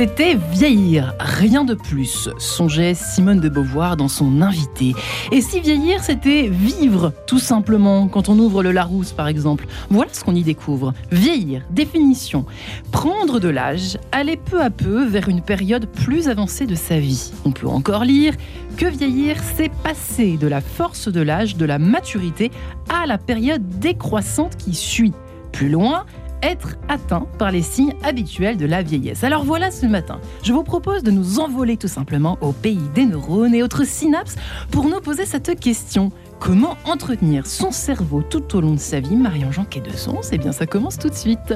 [0.00, 4.94] c'était vieillir, rien de plus, songeait Simone de Beauvoir dans son invité.
[5.30, 9.66] Et si vieillir, c'était vivre, tout simplement, quand on ouvre le Larousse par exemple.
[9.90, 10.94] Voilà ce qu'on y découvre.
[11.12, 12.46] Vieillir, définition.
[12.92, 17.30] Prendre de l'âge, aller peu à peu vers une période plus avancée de sa vie.
[17.44, 18.32] On peut encore lire
[18.78, 22.50] que vieillir, c'est passer de la force de l'âge, de la maturité,
[22.88, 25.12] à la période décroissante qui suit.
[25.52, 26.06] Plus loin,
[26.42, 29.24] être atteint par les signes habituels de la vieillesse.
[29.24, 33.06] Alors voilà ce matin, je vous propose de nous envoler tout simplement au pays des
[33.06, 34.36] neurones et autres synapses
[34.70, 36.10] pour nous poser cette question.
[36.38, 39.16] Comment entretenir son cerveau tout au long de sa vie?
[39.16, 41.54] Marion-Jean Quai-de-Sons Eh bien ça commence tout de suite.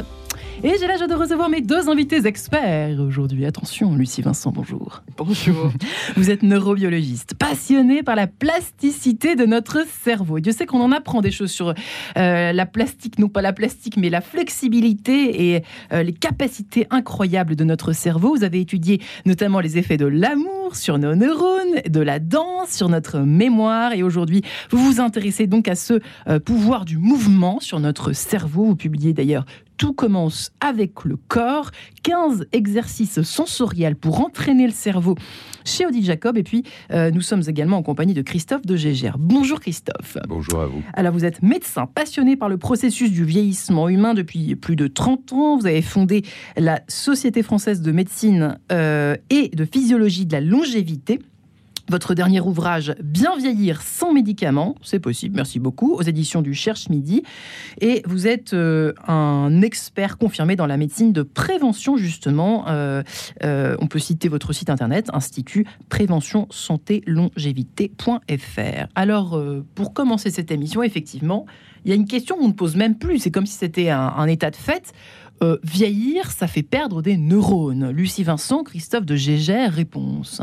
[0.67, 3.45] Et j'ai la joie de recevoir mes deux invités experts aujourd'hui.
[3.45, 5.03] Attention, Lucie Vincent, bonjour.
[5.19, 5.71] Bonjour.
[6.17, 10.41] Vous êtes neurobiologiste, passionné par la plasticité de notre cerveau.
[10.41, 11.75] Dieu sait qu'on en apprend des choses sur
[12.17, 17.57] euh, la plastique, non pas la plastique, mais la flexibilité et euh, les capacités incroyables
[17.57, 18.35] de notre cerveau.
[18.35, 22.89] Vous avez étudié notamment les effets de l'amour sur nos neurones, de la danse, sur
[22.89, 23.93] notre mémoire.
[23.93, 28.65] Et aujourd'hui, vous vous intéressez donc à ce euh, pouvoir du mouvement sur notre cerveau.
[28.65, 29.45] Vous publiez d'ailleurs
[29.77, 31.71] tout commence avec le corps.
[32.03, 35.17] 15 exercices sensoriels pour entraîner le cerveau
[35.65, 36.37] chez Odile Jacob.
[36.37, 39.17] Et puis, euh, nous sommes également en compagnie de Christophe de Gégère.
[39.19, 40.19] Bonjour Christophe.
[40.29, 40.83] Bonjour à vous.
[40.93, 45.33] Alors, vous êtes médecin passionné par le processus du vieillissement humain depuis plus de 30
[45.33, 45.57] ans.
[45.57, 46.23] Vous avez fondé
[46.57, 51.21] la Société française de médecine euh, et de physiologie de la longévité.
[51.91, 56.89] Votre dernier ouvrage, Bien vieillir sans médicaments, c'est possible, merci beaucoup, aux éditions du Cherche
[56.89, 57.23] Midi.
[57.81, 62.65] Et vous êtes euh, un expert confirmé dans la médecine de prévention, justement.
[62.69, 63.03] Euh,
[63.43, 68.87] euh, on peut citer votre site internet, Institut Prévention Santé Longévité.fr.
[68.95, 69.41] Alors,
[69.75, 71.45] pour commencer cette émission, effectivement,
[71.85, 73.19] il y a une question qu'on ne pose même plus.
[73.19, 74.93] C'est comme si c'était un, état de fait.
[75.63, 77.91] vieillir, ça fait perdre des neurones.
[77.91, 80.41] Lucie Vincent, Christophe de Gégère, réponse.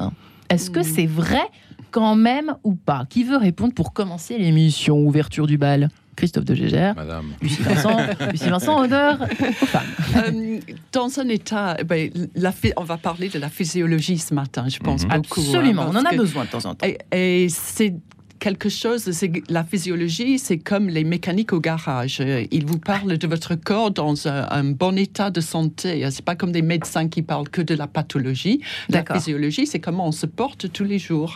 [0.51, 1.43] Est-ce que c'est vrai
[1.91, 3.05] quand même ou pas?
[3.09, 5.89] Qui veut répondre pour commencer l'émission Ouverture du bal?
[6.17, 6.93] Christophe de Gégère.
[6.95, 7.31] Madame.
[7.41, 7.97] Lucie Vincent,
[8.31, 9.87] Lucie Vincent honneur aux femmes.
[10.17, 10.59] Euh,
[10.91, 14.79] dans un état, eh ben, la, on va parler de la physiologie ce matin, je
[14.79, 15.05] pense.
[15.05, 15.21] Mm -hmm.
[15.21, 16.85] beaucoup, Absolument, hein, on en a que, besoin de temps en temps.
[16.85, 17.93] Et, et c'est
[18.41, 22.21] quelque chose, c'est la physiologie, c'est comme les mécaniques au garage.
[22.51, 26.05] Ils vous parlent de votre corps dans un, un bon état de santé.
[26.09, 28.59] C'est pas comme des médecins qui parlent que de la pathologie.
[28.89, 31.35] La physiologie, c'est comment on se porte tous les jours.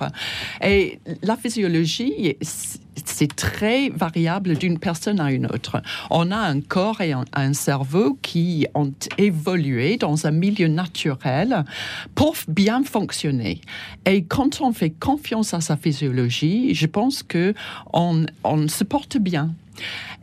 [0.63, 2.38] Et la physiologie,
[3.03, 5.81] c'est très variable d'une personne à une autre.
[6.09, 11.63] On a un corps et un, cerveau qui ont évolué dans un milieu naturel
[12.16, 13.61] pour bien fonctionner.
[14.05, 17.53] Et quand on fait confiance à sa physiologie, je pense que
[17.94, 18.25] on
[18.67, 19.53] se porte bien.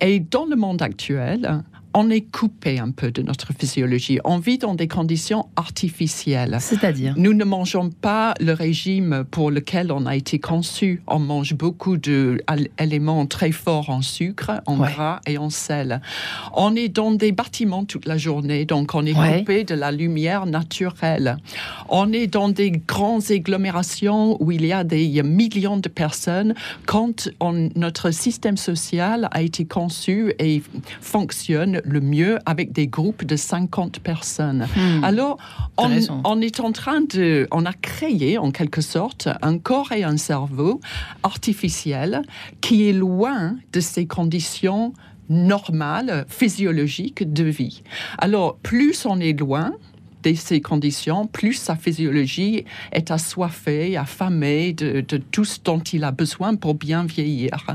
[0.00, 1.62] Et dans le monde actuel,
[1.94, 4.18] on est coupé un peu de notre physiologie.
[4.24, 6.56] On vit dans des conditions artificielles.
[6.60, 11.02] C'est-à-dire Nous ne mangeons pas le régime pour lequel on a été conçu.
[11.06, 14.90] On mange beaucoup d'éléments très forts en sucre, en ouais.
[14.90, 16.00] gras et en sel.
[16.54, 19.40] On est dans des bâtiments toute la journée, donc on est ouais.
[19.40, 21.36] coupé de la lumière naturelle.
[21.88, 26.54] On est dans des grandes agglomérations où il y a des millions de personnes.
[26.86, 30.62] Quand on, notre système social a été conçu et
[31.00, 34.66] fonctionne le mieux avec des groupes de 50 personnes.
[34.76, 35.04] Hmm.
[35.04, 35.38] Alors,
[35.76, 35.90] on,
[36.24, 37.48] on, est en train de...
[37.50, 40.80] On a créé, en quelque sorte, un corps et un cerveau
[41.22, 42.22] artificiel
[42.60, 44.92] qui est loin de ces conditions
[45.28, 47.82] normales, physiologiques de vie.
[48.18, 49.72] Alors, plus on est loin,
[50.22, 56.04] de ces conditions, plus sa physiologie est assoiffée, affamée de, de, tout ce dont il
[56.04, 57.66] a besoin pour bien vieillir.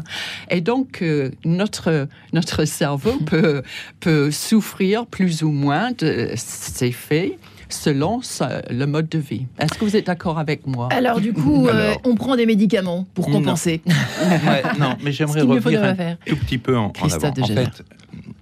[0.50, 3.62] Et donc, euh, notre, notre cerveau peut,
[4.00, 7.38] peut souffrir plus ou moins de ces faits
[7.70, 8.22] selon
[8.70, 9.46] le mode de vie.
[9.60, 10.88] Est-ce que vous êtes d'accord avec moi?
[10.92, 13.82] Alors du coup, euh, on prend des médicaments pour compenser.
[13.86, 13.94] Non,
[14.30, 17.28] ouais, non mais j'aimerais revenir un tout petit peu en, en avant.
[17.28, 17.84] En fait,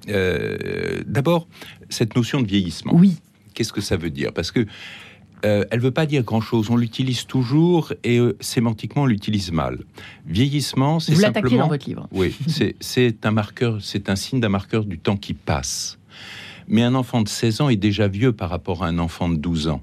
[0.09, 1.47] euh, d'abord,
[1.89, 2.93] cette notion de vieillissement.
[2.95, 3.15] Oui.
[3.55, 4.31] Qu'est-ce que ça veut dire?
[4.33, 4.65] Parce que
[5.45, 6.69] euh, elle veut pas dire grand-chose.
[6.69, 9.79] On l'utilise toujours et euh, sémantiquement on l'utilise mal.
[10.27, 11.43] Vieillissement, c'est Vous simplement.
[11.43, 12.07] l'attaquez dans votre livre.
[12.11, 12.35] Oui,
[12.79, 15.97] c'est un marqueur, c'est un signe d'un marqueur du temps qui passe.
[16.67, 19.35] Mais un enfant de 16 ans est déjà vieux par rapport à un enfant de
[19.35, 19.81] 12 ans.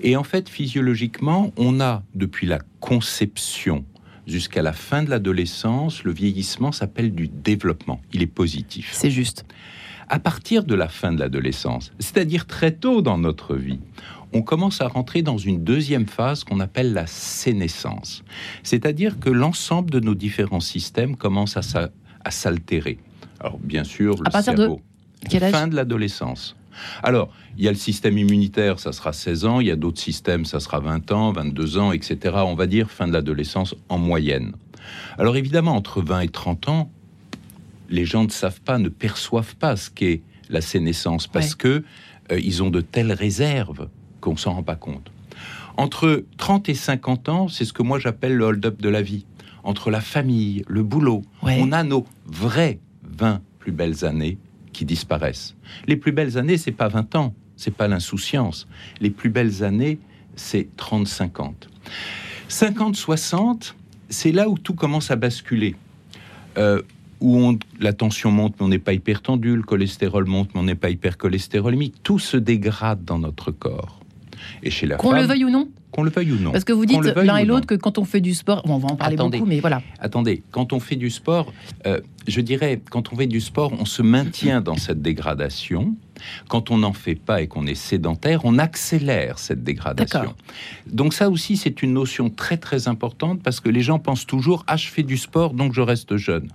[0.00, 3.84] Et en fait, physiologiquement, on a depuis la conception
[4.26, 8.00] jusqu'à la fin de l'adolescence, le vieillissement s'appelle du développement.
[8.12, 8.90] Il est positif.
[8.92, 9.44] C'est juste
[10.12, 13.80] à partir de la fin de l'adolescence, c'est-à-dire très tôt dans notre vie,
[14.34, 18.22] on commence à rentrer dans une deuxième phase qu'on appelle la sénescence.
[18.62, 22.98] C'est-à-dire que l'ensemble de nos différents systèmes commence à s'altérer.
[23.40, 24.82] Alors bien sûr, le à partir cerveau,
[25.22, 25.52] de quel âge?
[25.52, 26.56] Fin de l'adolescence.
[27.02, 30.00] Alors, il y a le système immunitaire, ça sera 16 ans, il y a d'autres
[30.00, 32.36] systèmes, ça sera 20 ans, 22 ans, etc.
[32.46, 34.52] On va dire fin de l'adolescence en moyenne.
[35.16, 36.90] Alors évidemment, entre 20 et 30 ans,
[37.92, 41.84] les gens ne savent pas, ne perçoivent pas ce qu'est la sénescence parce que
[42.32, 43.88] euh, ils ont de telles réserves
[44.20, 45.12] qu'on s'en rend pas compte.
[45.76, 49.26] Entre 30 et 50 ans, c'est ce que moi j'appelle le hold-up de la vie.
[49.62, 54.38] Entre la famille, le boulot, on a nos vraies 20 plus belles années
[54.72, 55.54] qui disparaissent.
[55.86, 58.66] Les plus belles années, c'est pas 20 ans, c'est pas l'insouciance.
[59.00, 59.98] Les plus belles années,
[60.34, 61.52] c'est 30-50.
[62.48, 63.74] 50-60,
[64.08, 65.76] c'est là où tout commence à basculer.
[66.58, 66.82] Euh,
[67.22, 70.74] où la tension monte, mais on n'est pas hypertendu, le cholestérol monte, mais on n'est
[70.74, 72.02] pas hypercholestérolémique.
[72.02, 74.00] Tout se dégrade dans notre corps.
[74.62, 76.50] Et chez la Qu'on le veuille ou non qu'on le veuille ou non.
[76.50, 78.88] Parce que vous dites l'un et l'autre que quand on fait du sport, on va
[78.88, 79.82] en parler beaucoup, mais voilà.
[80.00, 81.52] Attendez, quand on fait du sport,
[81.86, 85.94] euh, je dirais, quand on fait du sport, on se maintient dans cette dégradation.
[86.48, 90.34] Quand on n'en fait pas et qu'on est sédentaire, on accélère cette dégradation.
[90.86, 94.64] Donc ça aussi, c'est une notion très très importante parce que les gens pensent toujours,
[94.66, 96.48] ah, je fais du sport, donc je reste jeune.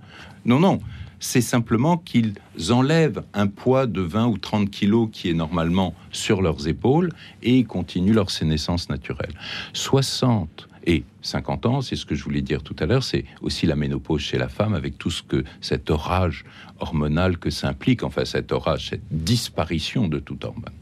[0.44, 0.80] Non, non
[1.20, 2.34] c'est simplement qu'ils
[2.70, 7.10] enlèvent un poids de 20 ou 30 kilos qui est normalement sur leurs épaules
[7.42, 9.32] et ils continuent leur sénescence naturelle.
[9.72, 13.66] 60 et 50 ans, c'est ce que je voulais dire tout à l'heure, c'est aussi
[13.66, 16.44] la ménopause chez la femme avec tout ce que cet orage
[16.80, 20.72] hormonal que ça implique, enfin cet orage, cette disparition de toute hormone,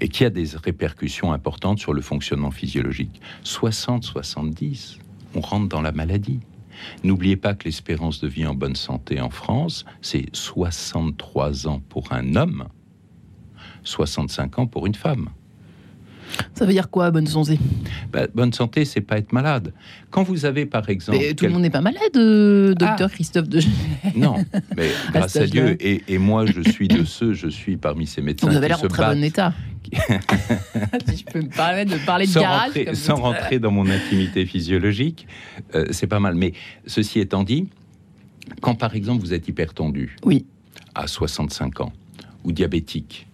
[0.00, 3.20] et qui a des répercussions importantes sur le fonctionnement physiologique.
[3.44, 4.98] 60-70,
[5.34, 6.40] on rentre dans la maladie.
[7.04, 12.12] N'oubliez pas que l'espérance de vie en bonne santé en France, c'est 63 ans pour
[12.12, 12.68] un homme,
[13.84, 15.30] 65 ans pour une femme.
[16.54, 17.58] Ça veut dire quoi, bonne santé?
[18.12, 19.72] Bah, Bonne santé, c'est pas être malade.
[20.10, 21.18] Quand vous avez, par exemple...
[21.18, 23.14] Mais tout le monde n'est pas malade, euh, docteur ah.
[23.14, 23.60] Christophe de
[24.16, 24.36] Non,
[24.76, 28.48] mais grâce à Dieu, et, moi, je suis de ceux, je suis parmi ces médecins
[28.48, 29.52] Vous avez l'air en très bon état.
[31.08, 32.68] si je peux me permettre de parler de sans garage.
[32.68, 35.26] Rentrer, sans rentrer dans mon intimité physiologique,
[35.74, 36.34] euh, c'est pas mal.
[36.34, 36.52] Mais
[36.86, 37.68] ceci étant dit,
[38.60, 40.44] quand par exemple vous êtes hypertendu, oui.
[40.94, 41.92] à 65 ans,
[42.44, 43.27] ou diabétique,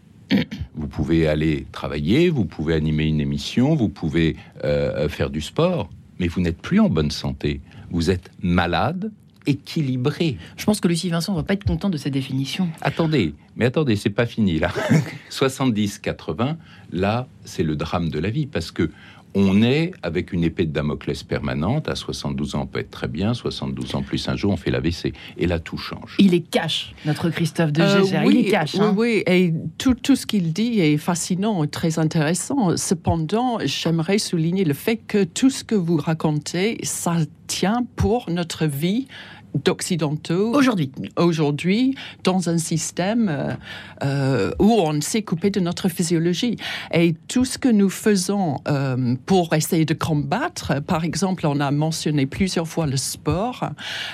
[0.75, 5.91] vous pouvez aller travailler, vous pouvez animer une émission, vous pouvez euh, faire du sport,
[6.19, 7.61] mais vous n'êtes plus en bonne santé.
[7.91, 9.12] Vous êtes malade,
[9.47, 10.37] équilibré.
[10.56, 12.69] Je pense que Lucie Vincent ne va pas être content de cette définition.
[12.81, 14.73] Attendez, mais attendez, c'est pas fini là.
[15.31, 16.56] 70-80,
[16.93, 18.91] là, c'est le drame de la vie parce que
[19.35, 21.89] on est avec une épée de Damoclès permanente.
[21.89, 23.35] À 72 ans, on peut être très bien.
[23.35, 25.13] 72 ans plus un jour, on fait l'AVC.
[25.39, 26.17] Et là, tout change.
[26.19, 28.77] Il est cash, notre Christophe de euh, oui, il est cash.
[28.77, 28.95] Hein.
[28.97, 32.77] Oui, et tout, tout ce qu'il dit est fascinant, très intéressant.
[32.77, 37.17] Cependant, j'aimerais souligner le fait que tout ce que vous racontez, ça
[37.47, 39.09] tient pour notre vie
[39.55, 40.53] d'occidentaux.
[40.55, 40.91] Aujourd'hui.
[41.17, 43.55] Aujourd'hui dans un système euh,
[44.03, 46.56] euh, où on s'est coupé de notre physiologie.
[46.93, 51.71] Et tout ce que nous faisons euh, pour essayer de combattre par exemple on a
[51.71, 53.71] mentionné plusieurs fois le sport.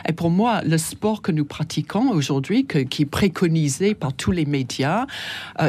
[0.08, 4.44] Et pour moi le sport que nous pratiquons aujourd'hui qui est préconisé par tous les
[4.44, 5.06] médias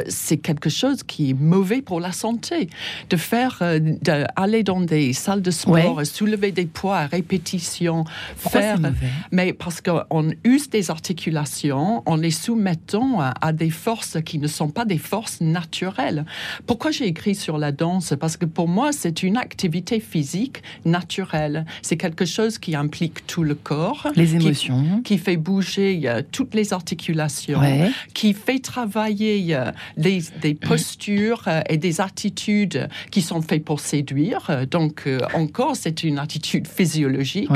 [0.07, 2.69] c'est quelque chose qui est mauvais pour la santé.
[3.09, 3.61] De faire
[4.01, 8.79] d'aller dans des salles de sport soulever des poids à répétition faire
[9.31, 14.69] mais parce qu'on use des articulations en les soumettant à, des forces qui ne sont
[14.69, 16.25] pas des forces naturelles.
[16.65, 18.13] Pourquoi j'ai écrit sur la danse?
[18.19, 21.65] Parce que pour moi, c'est une activité physique naturelle.
[21.83, 24.07] C'est quelque chose qui implique tout le corps.
[24.15, 25.01] Les émotions.
[25.03, 27.61] Qui, fait bouger euh, toutes les articulations.
[28.15, 34.65] Qui fait travailler euh, des, postures euh, et des attitudes qui sont faites pour séduire.
[34.71, 37.49] Donc, encore, c'est une attitude physiologique.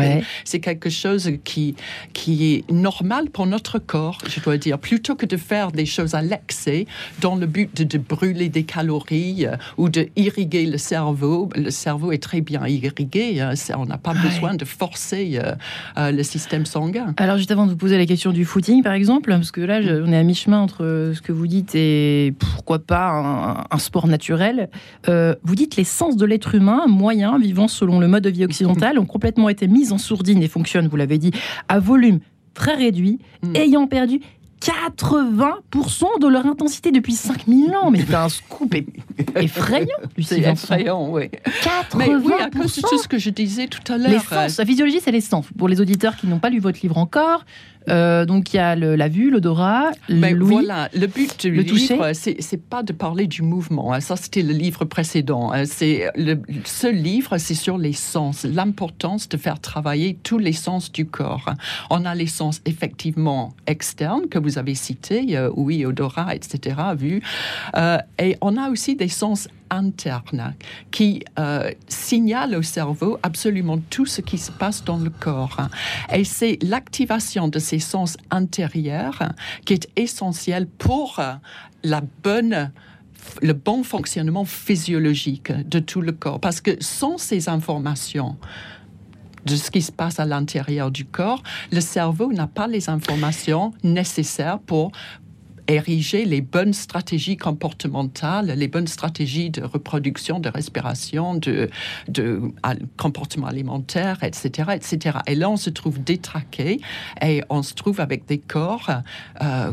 [0.43, 1.75] C'est quelque chose qui,
[2.13, 6.15] qui est normal pour notre corps, je dois dire, plutôt que de faire des choses
[6.15, 6.85] à l'excès
[7.21, 11.49] dans le but de, brûler des calories euh, ou de irriguer le cerveau.
[11.55, 15.53] Le cerveau est très bien irrigué, hein, on n'a pas besoin de forcer euh,
[15.97, 17.13] euh, le système sanguin.
[17.17, 19.79] Alors juste avant de vous poser la question du footing, par exemple, parce que là,
[20.05, 24.69] on est à mi-chemin entre ce que vous dites et pourquoi pas un, sport naturel.
[25.07, 28.97] vous dites les sens de l'être humain, moyen, vivant selon le mode de vie occidental,
[28.99, 31.31] ont complètement été mis en sourdine et fonctionnent, vous l'avez dit,
[31.67, 32.19] à volume
[32.53, 33.55] très réduit, hmm.
[33.55, 34.19] ayant perdu
[34.65, 37.91] 80% de leur intensité depuis 5000 ans.
[37.91, 38.73] Mais c'est un scoop
[39.35, 39.87] effrayant,
[40.21, 41.29] C'est effrayant, oui.
[41.61, 41.97] 80%.
[41.97, 44.09] Mais oui, à cause de tout ce que je disais tout à l'heure.
[44.09, 45.45] L'essence, la physiologie, c'est l'essence.
[45.57, 47.45] Pour les auditeurs qui n'ont pas lu votre livre encore,
[47.89, 50.33] euh, donc il y a la vue, l'odorat, l'ouïe.
[50.39, 53.93] Voilà, le but du le livre, c'est pas de parler du mouvement.
[53.93, 53.99] Hein.
[53.99, 55.51] Ça, c'était le livre précédent.
[55.51, 55.65] Hein.
[55.65, 56.09] C'est
[56.65, 61.53] ce livre, c'est sur les sens, l'importance de faire travailler tous les sens du corps.
[61.89, 66.77] On a les sens effectivement externes que vous vous avez cités, euh, oui, odorat, etc.,
[66.95, 67.21] vu.
[68.19, 70.53] et on a aussi des sens internes
[70.91, 71.23] qui
[71.87, 75.57] signalent au cerveau absolument tout ce qui se passe dans le corps.
[76.13, 79.19] Et c'est l'activation de ces sens intérieurs
[79.65, 81.21] qui est essentielle pour
[81.83, 82.71] la bonne
[83.41, 86.39] le bon fonctionnement physiologique de tout le corps.
[86.39, 88.37] Parce que sans ces informations,
[89.45, 93.73] de ce qui se passe à l'intérieur du corps, le cerveau n'a pas les informations
[93.83, 94.91] nécessaires pour
[95.67, 101.69] ériger les bonnes stratégies comportementales, les bonnes stratégies de reproduction, de respiration, de,
[102.97, 105.17] comportement alimentaire, etc., etc.
[105.27, 106.79] Et là, on se trouve détraqué
[107.21, 108.89] et on se trouve avec des corps
[109.41, 109.71] euh,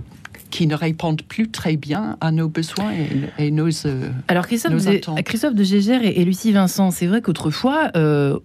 [0.53, 2.93] qui ne répondent plus très bien à nos besoins
[3.39, 7.91] et, nos euh, Alors Christophe, de, Christophe de Gégère et, Lucie Vincent, c'est vrai qu'autrefois,
[7.97, 8.39] euh,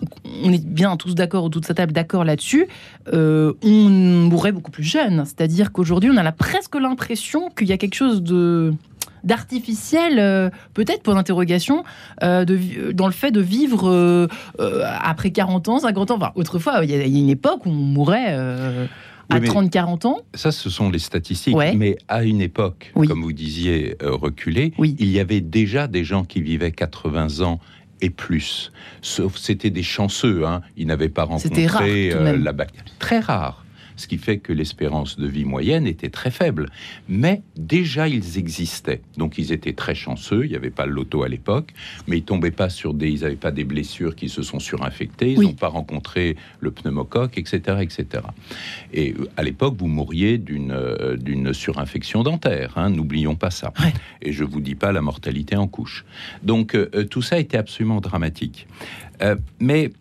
[0.43, 2.67] on est bien tous d'accord autour de sa table d'accord là-dessus,
[3.13, 3.89] euh, on
[4.29, 5.25] mourrait beaucoup plus jeune.
[5.25, 8.73] C'est-à-dire qu'aujourd'hui, on a presque l'impression qu'il y a quelque chose de
[9.23, 11.83] d'artificiel, peut-être pour l'interrogation,
[12.21, 16.15] dans le fait de vivre après 40 ans, 50 ans.
[16.15, 18.37] Enfin, autrefois, il y, a une époque où on mourait
[19.29, 21.55] à 30-40 ans Ça, ce sont les statistiques.
[21.75, 26.23] Mais à une époque, comme vous disiez, euh, reculée, il y avait déjà des gens
[26.23, 27.59] qui vivaient 80 ans
[28.01, 28.71] et plus.
[29.01, 30.61] Sauf c'était des chanceux, hein.
[30.75, 32.91] ils n'avaient pas rencontré euh, la bactérie.
[32.99, 33.63] Très rare
[33.97, 36.69] ce qui fait que l'espérance de vie moyenne était très faible.
[37.09, 39.01] Mais déjà, ils existaient.
[39.17, 40.45] Donc, ils étaient très chanceux.
[40.45, 41.73] Il n'y avait pas le loto à l'époque,
[42.07, 45.33] mais ils tombaient pas sur des, ils n'avaient pas des blessures qui se sont surinfectées.
[45.33, 48.23] Ils n'ont pas rencontré le pneumocoque, etc., etc.
[48.93, 52.73] Et euh, à l'époque, vous mouriez d'une euh, d'une surinfection dentaire.
[52.77, 53.73] Hein, N'oublions pas ça.
[54.21, 56.05] Et je vous dis pas la mortalité en couche.
[56.43, 58.67] Donc, euh, tout ça était absolument dramatique.
[59.59, 59.91] mais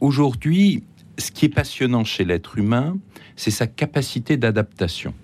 [0.00, 0.82] aujourd'hui,
[1.18, 2.96] ce qui est passionnant chez l'être humain,
[3.40, 5.14] c'est sa capacité d'adaptation.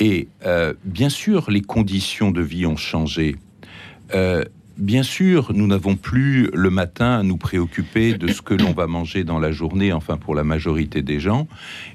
[0.00, 3.36] Et euh, bien sûr, les conditions de vie ont changé.
[4.14, 4.42] Euh,
[4.78, 8.88] bien sûr, nous n'avons plus le matin à nous préoccuper de ce que l'on va
[8.88, 11.46] manger dans la journée, enfin pour la majorité des gens.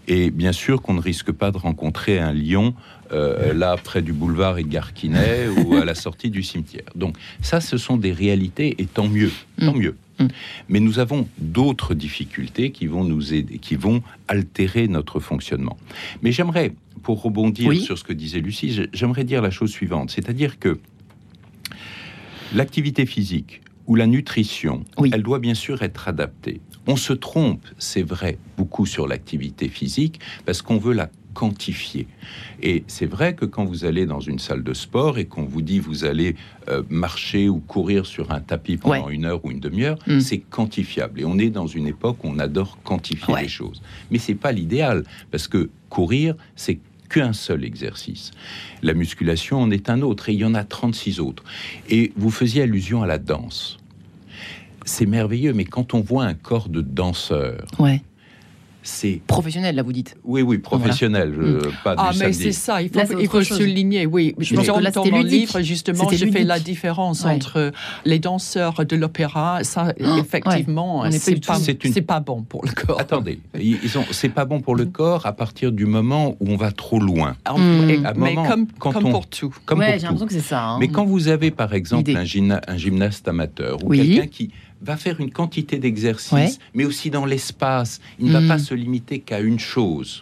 [0.07, 2.73] Et bien sûr qu'on ne risque pas de rencontrer un lion
[3.11, 6.89] euh, là près du boulevard Edgar Quinet ou à la sortie du cimetière.
[6.95, 9.79] Donc ça, ce sont des réalités et tant mieux, tant mm.
[9.79, 9.95] mieux.
[10.19, 10.27] Mm.
[10.69, 15.77] Mais nous avons d'autres difficultés qui vont nous aider, qui vont altérer notre fonctionnement.
[16.21, 16.73] Mais j'aimerais,
[17.03, 20.79] pour rebondir sur ce que disait Lucie, j'aimerais dire la chose suivante, c'est-à-dire que
[22.53, 26.61] l'activité physique ou la nutrition, elle doit bien sûr être adaptée.
[26.87, 31.09] On se trompe, c'est vrai, beaucoup sur l'activité physique parce qu'on veut la
[31.39, 32.05] quantifier.
[32.61, 35.61] Et c'est vrai que quand vous allez dans une salle de sport et qu'on vous
[35.61, 36.35] dit vous allez
[36.67, 40.19] euh, marcher ou courir sur un tapis pendant une heure ou une demi-heure, mm.
[40.19, 41.21] c'est quantifiable.
[41.21, 43.81] Et on est dans une époque où on adore quantifier les choses.
[44.11, 48.31] Mais c'est pas l'idéal parce que courir, c'est qu'un seul exercice.
[48.83, 51.45] La musculation en est un autre et il y en a 36 autres.
[51.89, 53.77] Et vous faisiez allusion à la danse.
[54.83, 58.01] C'est merveilleux, mais quand on voit un corps de danseur, ouais
[58.81, 60.15] c'est professionnel là vous dites.
[60.23, 61.35] Oui oui professionnel,
[61.83, 64.05] pas Ah mais c'est ça, il faut, il faut souligner.
[64.05, 67.71] Oui, je pense que là, dans mon livre justement, je fais la différence entre
[68.05, 69.63] les danseurs de l'opéra.
[69.63, 72.99] Ça effectivement, c'est pas, c'est pas bon pour le corps.
[72.99, 76.55] Attendez, ils ont, c'est pas bon pour le corps à partir du moment où on
[76.55, 77.35] va trop loin.
[77.45, 78.13] Ah, mm.
[78.15, 79.53] mais comme, quand comme pour tout.
[79.65, 80.63] Comme ouais, j'ai l'impression que c'est ça.
[80.63, 80.77] Hein.
[80.79, 82.23] Mais quand vous avez par exemple un,
[82.67, 87.99] un, gymnaste amateur ou quelqu'un qui va faire une quantité d'exercices, mais aussi dans l'espace.
[88.19, 88.59] Il ne va pas hmm.
[88.59, 90.21] se limiter qu'à une chose.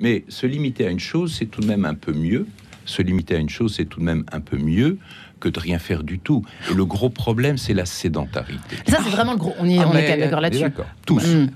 [0.00, 2.46] Mais se limiter à une chose, c'est tout de même un peu mieux.
[2.84, 4.98] Se limiter à une chose, c'est tout de même un peu mieux
[5.38, 6.42] que de rien faire du tout.
[6.70, 8.76] Et le gros problème, c'est la sédentarité.
[8.88, 9.54] Ça, c'est vraiment le gros.
[9.58, 10.66] On est, ah, on est d'accord là-dessus.
[11.06, 11.24] Tous.
[11.26, 11.50] Mm.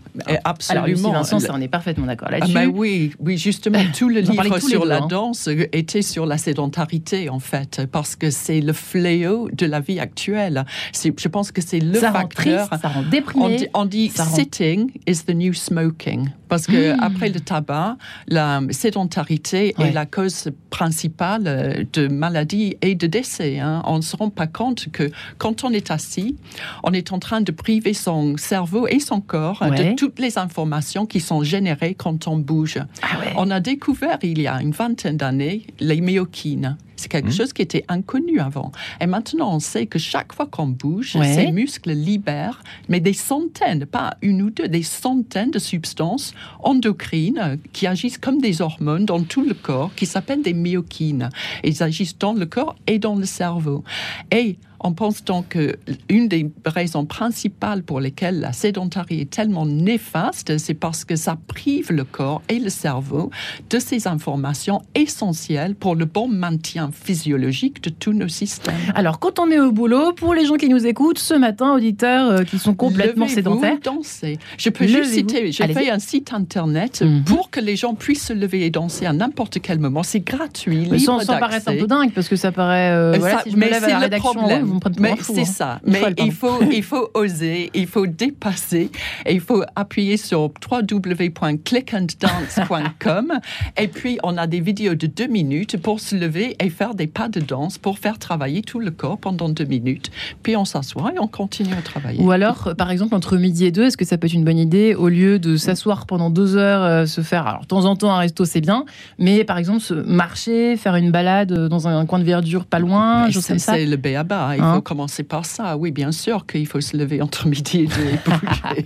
[0.44, 1.10] Absolument.
[1.10, 2.56] Alors, Vincent, ça, on est parfaitement d'accord ah, là-dessus.
[2.56, 5.06] Ah, oui, oui, justement, tout le livre sur la hein.
[5.08, 10.00] danse était sur la sédentarité, en fait, parce que c'est le fléau de la vie
[10.00, 10.64] actuelle.
[10.92, 12.22] Je pense que c'est le ça facteur.
[12.60, 13.68] Rend triste, ça rend déprimé.
[13.74, 16.30] On dit, sitting is the new smoking.
[16.52, 17.00] Parce que mm.
[17.00, 17.96] après le tabac,
[18.28, 23.58] la sédentarité est la cause principale de maladies et de décès.
[23.58, 23.80] Hein.
[23.86, 26.36] On ne se rend pas compte que quand on est assis,
[26.82, 31.06] on est en train de priver son cerveau et son corps de toutes les informations
[31.06, 32.78] qui sont générées quand on bouge.
[33.00, 36.76] Ah on a découvert il y a une vingtaine d'années les myokines.
[37.02, 37.32] C'est quelque mmh.
[37.32, 38.70] chose qui était inconnu avant.
[39.00, 43.86] Et maintenant, on sait que chaque fois qu'on bouge, ces muscles libèrent, mais des centaines,
[43.86, 49.20] pas une ou deux, des centaines de substances endocrines qui agissent comme des hormones dans
[49.24, 51.30] tout le corps, qui s'appellent des myokines.
[51.64, 53.82] Ils agissent dans le corps et dans le cerveau.
[54.30, 55.76] Et On pense donc que
[56.08, 61.36] une des raisons principales pour lesquelles la sédentarité est tellement néfaste, c'est parce que ça
[61.46, 63.30] prive le corps et le cerveau
[63.70, 68.74] de ces informations essentielles pour le bon maintien physiologique de tous nos systèmes.
[68.94, 72.30] Alors, quand on est au boulot, pour les gens qui nous écoutent, ce matin, auditeurs
[72.30, 73.78] euh, qui sont complètement sédentaires.
[73.82, 74.38] danser.
[74.58, 77.24] Je peux juste citer, j'ai fait un site internet Mhm.
[77.24, 80.02] pour que les gens puissent se lever et danser à n'importe quel moment.
[80.02, 82.90] C'est gratuit, Mais libre sans paraître un peu dingue, parce que ça paraît.
[82.90, 84.71] euh, Euh, voilà, ça- si je me mais lève à c'est la le rédaction, problème.
[84.72, 85.44] Me pour mais c'est hein.
[85.44, 85.80] ça.
[85.86, 88.90] Une Mais folle, il faut, il faut oser, il faut dépasser,
[89.26, 93.32] et il faut appuyer sur www.clickanddance.com.
[93.76, 97.06] et puis, on a des vidéos de deux minutes pour se lever et faire des
[97.06, 100.10] pas de danse pour faire travailler tout le corps pendant deux minutes.
[100.42, 102.22] Puis, on s'assoit et on continue à travailler.
[102.22, 104.44] Ou alors, euh, par exemple, entre midi et deux, est-ce que ça peut être une
[104.44, 107.84] bonne idée, au lieu de s'asseoir pendant deux heures, euh, se faire, alors de temps
[107.84, 108.84] en temps un resto c'est bien,
[109.18, 112.78] mais par exemple se marcher, faire une balade euh, dans un coin de verdure pas
[112.78, 113.74] loin, choses C'est ça?
[113.74, 114.56] c'est le béaba.
[114.56, 115.76] Il Hein faut commencer par ça.
[115.76, 118.08] Oui, bien sûr qu'il faut se lever entre midi et deux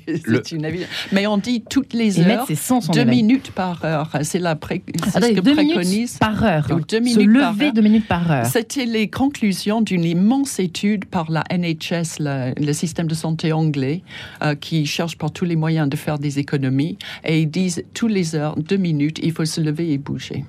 [0.08, 0.20] et.
[0.26, 0.86] Le- une.
[1.12, 3.16] Mais on dit toutes les Et heures, sens deux éveil.
[3.22, 4.10] minutes par heure.
[4.22, 6.18] C'est la pré- c'est ce que deux préconise.
[6.18, 6.66] par heure.
[6.88, 7.72] Deux se par lever heure.
[7.72, 8.46] deux minutes par heure.
[8.46, 14.02] C'était les conclusions d'une immense étude par la NHS, le, le système de santé anglais,
[14.42, 16.98] euh, qui cherche par tous les moyens de faire des économies.
[17.24, 20.44] Et ils disent tous les heures, deux minutes, il faut se lever et bouger.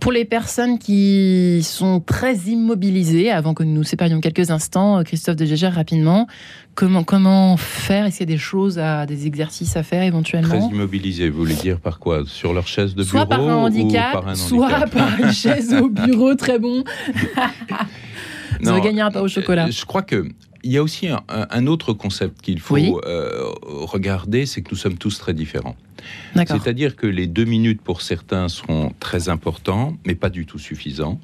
[0.00, 5.02] Pour les personnes qui sont très immobilisées, avant que nous nous séparions quelques instants, euh,
[5.02, 6.26] Christophe de Gégère, rapidement,
[6.74, 8.06] comment, comment faire?
[8.06, 11.40] Est-ce qu'il y a des choses, à, des exercices à faire Très éventuellement immobilisés, vous
[11.40, 12.22] voulez dire par quoi?
[12.26, 15.20] Sur leur chaise de bureau Soit par un handicap, ou par un soit handicap par
[15.20, 16.82] une chaise au bureau, très bon.
[18.60, 19.70] Vous avez gagné un pain au chocolat.
[19.70, 20.28] Je crois que
[20.62, 22.92] il y a aussi un, autre concept qu'il faut Oui.
[23.06, 25.76] euh, regarder, c'est que nous sommes tous très différents.
[26.34, 31.20] C'est-à-dire que les deux minutes pour certains seront très importants, mais pas du tout suffisants.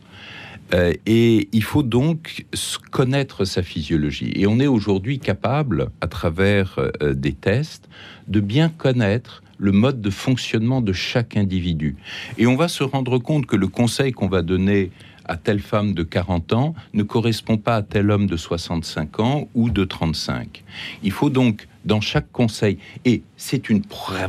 [0.75, 2.47] Euh, et il faut donc
[2.91, 4.33] connaître sa physiologie.
[4.35, 7.89] Et on est aujourd'hui capable, à travers euh, des tests,
[8.27, 11.97] de bien connaître le mode de fonctionnement de chaque individu.
[12.37, 14.91] Et on va se rendre compte que le conseil qu'on va donner
[15.27, 19.49] à telle femme de 40 ans ne correspond pas à tel homme de 65 ans
[19.55, 20.65] ou de 35.
[21.03, 23.83] Il faut donc, dans chaque conseil, et c'est une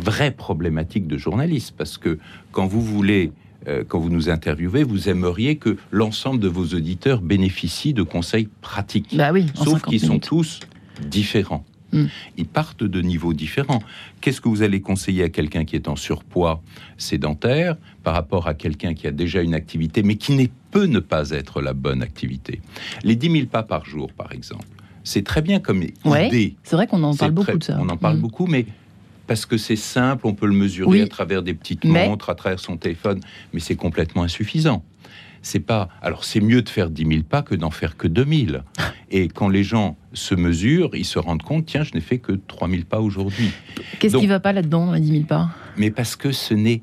[0.05, 2.19] vraie problématique de journaliste, parce que
[2.51, 3.31] quand vous voulez,
[3.67, 8.49] euh, quand vous nous interviewez, vous aimeriez que l'ensemble de vos auditeurs bénéficient de conseils
[8.61, 10.59] pratiques, Bah oui, sauf 50 qu'ils sont tous
[11.01, 11.65] différents.
[11.93, 12.05] Hmm.
[12.37, 13.81] Ils partent de niveaux différents.
[14.19, 16.61] Qu'est-ce que vous allez conseiller à quelqu'un qui est en surpoids
[16.97, 20.99] sédentaire par rapport à quelqu'un qui a déjà une activité, mais qui n'est peut ne
[20.99, 22.61] pas être la bonne activité?
[23.03, 24.65] Les 10 000 pas par jour, par exemple,
[25.03, 26.55] c'est très bien comme Ouais, idée.
[26.63, 27.77] C'est vrai qu'on en parle très- beaucoup de ça.
[27.79, 28.21] On en parle Mm.
[28.21, 28.65] beaucoup, mais
[29.25, 31.01] parce que c'est simple, on peut le mesurer Oui.
[31.01, 33.21] à travers des petites montres, à travers son téléphone,
[33.53, 34.83] mais c'est complètement insuffisant.
[35.47, 35.87] C'est pas.
[36.01, 38.57] Alors, c'est mieux de faire 10 000 pas que d'en faire que 2 000.
[39.11, 42.33] Et quand les gens se mesurent, ils se rendent compte tiens, je n'ai fait que
[42.33, 43.51] 3 000 pas aujourd'hui.
[43.99, 45.49] Qu'est-ce qui va pas là-dedans, à 10 000 pas?
[45.77, 46.81] Mais parce que ce n'est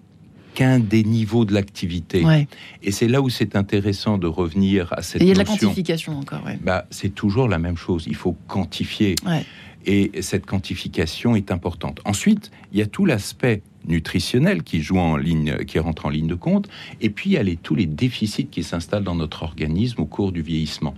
[0.55, 2.25] qu'un des niveaux de l'activité.
[2.25, 2.49] Ouais.
[2.83, 5.39] Et c'est là où c'est intéressant de revenir à cette Et il y a de
[5.41, 6.59] la quantification encore, ouais.
[6.63, 8.05] Bah, c'est toujours la même chose.
[8.07, 9.15] Il faut quantifier.
[9.27, 9.45] Ouais.
[9.85, 12.01] Et cette quantification est importante.
[12.07, 16.27] Ensuite, il y a tout l'aspect nutritionnel qui joue en ligne, qui rentre en ligne
[16.27, 16.69] de compte.
[17.01, 20.07] Et puis, il y a les- tous les déficits qui s'installent dans notre organisme au
[20.07, 20.95] cours du vieillissement.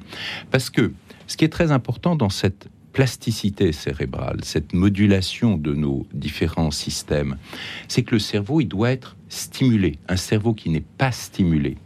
[0.51, 0.93] Parce que
[1.27, 7.37] ce qui est très important dans cette plasticité cérébrale, cette modulation de nos différents systèmes,
[7.89, 9.99] c'est que le cerveau, il doit être stimulé.
[10.09, 11.77] Un cerveau qui n'est pas stimulé.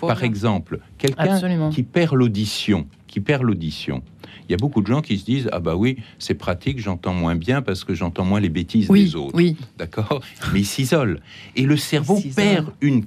[0.00, 0.14] Voilà.
[0.14, 1.24] Par exemple, quelqu'un
[1.70, 4.02] qui perd l'audition, qui perd l'audition.
[4.48, 7.14] Il y a beaucoup de gens qui se disent ah bah oui c'est pratique j'entends
[7.14, 9.56] moins bien parce que j'entends moins les bêtises Oui, des autres oui.
[9.78, 10.20] d'accord?
[10.52, 11.20] Mais ils s'isolent
[11.56, 13.04] et le cerveau perd une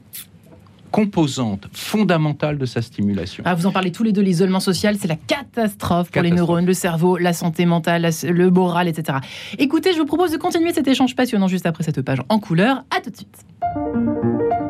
[0.90, 5.08] composante fondamentale de sa stimulation Ah, vous en parlez tous les deux, l'isolement social, c'est
[5.10, 9.18] la catastrophe pour les neurones, le cerveau, la santé mentale, la- le moral, etc.
[9.60, 12.84] Écoutez, je vous propose de continuer cet échange passionnant juste après cette page en couleur.
[12.90, 14.67] À tout de suite.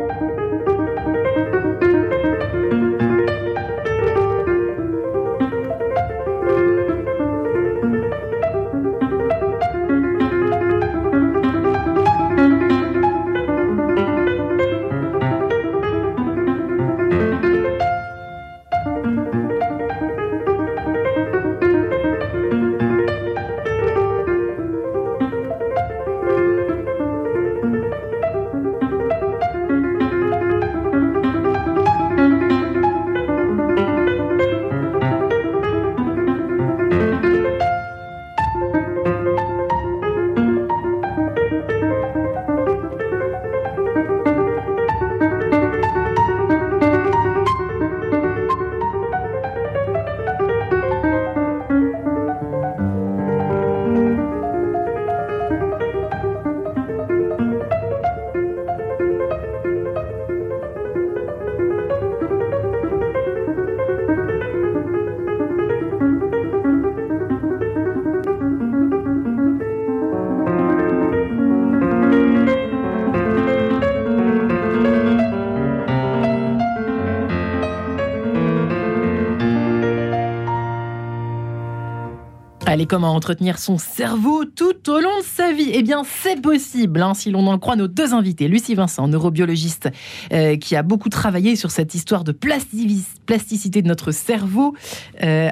[82.87, 87.13] Comment entretenir son cerveau tout au long de sa vie Eh bien, c'est possible, hein,
[87.13, 88.47] si l'on en croit nos deux invités.
[88.47, 89.89] Lucie Vincent, neurobiologiste,
[90.33, 94.73] euh, qui a beaucoup travaillé sur cette histoire de plasticité de notre cerveau,
[95.21, 95.49] euh,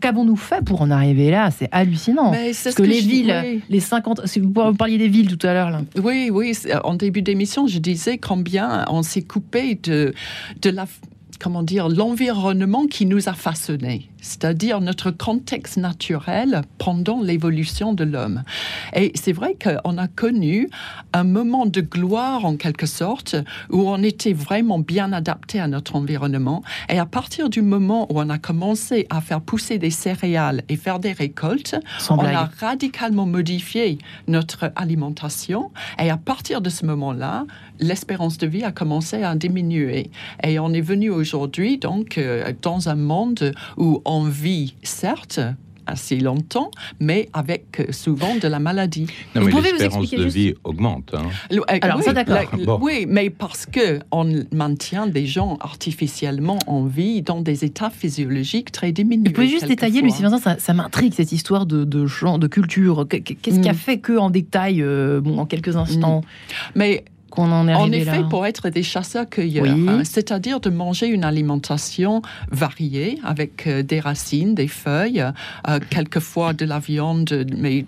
[0.00, 1.50] qu'avons-nous fait pour en arriver là?
[1.50, 2.30] C'est hallucinant.
[2.30, 5.82] Parce que, les villes, les 50, si vous parliez des villes tout à l'heure.
[6.02, 6.56] Oui, oui.
[6.84, 10.14] En début d'émission, je disais combien on s'est coupé de,
[10.62, 10.86] de la
[11.38, 18.44] comment dire, l'environnement qui nous a façonnés c'est-à-dire notre contexte naturel pendant l'évolution de l'homme.
[18.94, 20.70] Et c'est vrai qu'on a connu
[21.12, 23.36] un moment de gloire en quelque sorte
[23.68, 26.62] où on était vraiment bien adapté à notre environnement.
[26.88, 30.76] Et à partir du moment où on a commencé à faire pousser des céréales et
[30.76, 31.76] faire des récoltes,
[32.08, 35.72] on a radicalement modifié notre alimentation.
[35.98, 37.44] Et à partir de ce moment-là,
[37.80, 40.10] l'espérance de vie a commencé à diminuer.
[40.42, 45.40] Et on est venu aujourd'hui donc euh, dans un monde où on vit, certes,
[45.86, 46.70] assez longtemps,
[47.00, 49.06] mais avec euh, souvent de la maladie.
[49.34, 51.12] Non, mais l'espérance de vie augmente.
[51.14, 51.24] Hein.
[51.52, 52.80] Euh, Alors, oui, ça, d'accord.
[52.80, 58.72] Oui, mais parce que on maintient des gens artificiellement en vie dans des états physiologiques
[58.72, 59.28] très diminués.
[59.28, 62.06] Vous pouvez juste détailler, Lucie Vincent, ça, ça m'intrigue cette histoire de, de
[62.38, 63.06] de culture.
[63.08, 63.76] Qu'est-ce qui a mm.
[63.76, 66.72] fait que, en détail, euh, bon, en quelques instants mm.
[66.76, 67.04] Mais
[67.40, 73.82] en effet, pour être des chasseurs-cueilleurs, hein, c'est-à-dire de manger une alimentation variée avec euh,
[73.82, 75.24] des racines, des feuilles,
[75.68, 77.84] euh, quelquefois de la viande, mais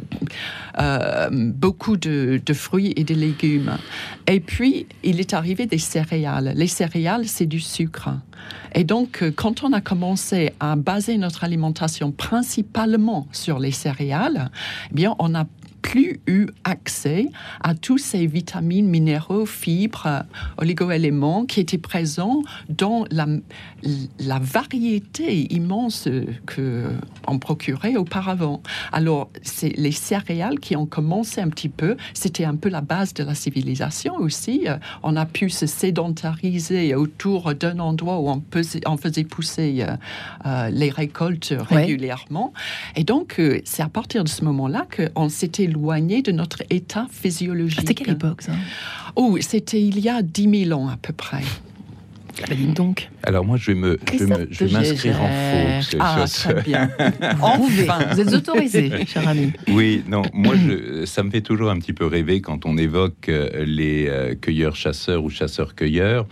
[0.80, 3.76] euh, beaucoup de, fruits et de légumes.
[4.26, 6.52] Et puis, il est arrivé des céréales.
[6.56, 8.10] Les céréales, c'est du sucre.
[8.74, 14.50] Et donc, quand on a commencé à baser notre alimentation principalement sur les céréales,
[14.90, 15.44] eh bien, on a
[15.84, 17.28] plus eu accès
[17.62, 20.24] à tous ces vitamines, minéraux, fibres,
[20.56, 23.26] oligoéléments qui étaient présents dans la,
[24.18, 26.08] la variété immense
[26.46, 26.86] que
[27.28, 28.62] on procurait auparavant.
[28.92, 31.98] Alors, c'est les céréales qui ont commencé un petit peu.
[32.14, 34.66] C'était un peu la base de la civilisation aussi.
[35.02, 38.42] On a pu se sédentariser autour d'un endroit où on,
[38.86, 39.96] on faisait pousser euh,
[40.46, 42.54] euh, les récoltes régulièrement.
[42.96, 47.06] Et donc, euh, c'est à partir de ce moment-là qu'on s'était éloigné de notre état
[47.10, 47.80] physiologique.
[47.80, 48.52] C'était quelle époque, ça?
[49.16, 51.42] Oh, c'était il y a 10 000 ans à peu près.
[52.42, 53.08] Ah bah, donc.
[53.22, 53.98] Alors moi, je vais me,
[54.50, 55.96] je m'inscrire en faux.
[56.00, 56.90] Ah, très bien.
[57.40, 59.52] enfin, vous êtes autorisé, cher ami.
[59.68, 63.28] Oui, non, moi, je, ça me fait toujours un petit peu rêver quand on évoque
[63.28, 66.26] euh, les euh, cueilleurs-chasseurs ou chasseurs-cueilleurs.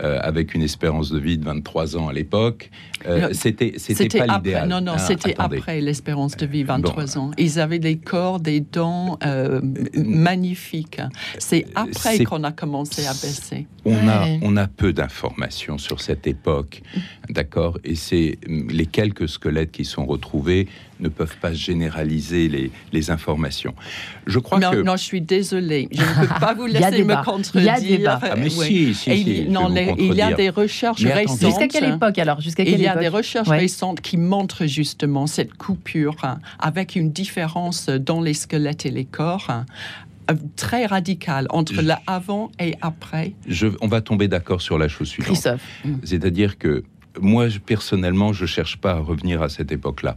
[0.00, 2.70] Euh, avec une espérance de vie de 23 ans à l'époque.
[3.06, 4.68] Euh, c'était c'était pas l'idéal.
[4.68, 7.32] Non, non, ah, c'était après l'espérance de vie, 23 ans.
[7.36, 9.60] Ils avaient des corps, des dents euh,
[9.96, 11.00] magnifiques.
[11.38, 13.66] C'est après qu'on a commencé à baisser.
[13.84, 16.82] On, a, on a peu d'informations sur cette époque,
[17.28, 20.68] d'accord Et c'est les quelques squelettes qui sont retrouvés
[21.00, 23.74] ne peuvent pas généraliser les, les informations.
[24.26, 24.76] Je crois non, que...
[24.82, 25.88] Non, je suis désolée.
[25.90, 27.74] Je ne peux pas vous laisser me contredire.
[27.80, 28.20] Il y a débat.
[28.22, 31.40] Ah, mais si, si, il, non, il y a des recherches récentes.
[31.40, 32.40] Jusqu'à quelle époque alors?
[32.40, 37.10] Jusqu'à Il y a des recherches récentes qui montrent justement cette coupure hein, avec une
[37.10, 39.66] différence dans les squelettes et les corps hein,
[40.56, 43.34] très radicale entre l'avant et après.
[43.46, 45.48] Je, on va tomber d'accord sur la chose suivante.
[46.04, 46.84] C'est-à-dire que
[47.20, 50.16] moi, personnellement, je cherche pas à revenir à cette époque-là.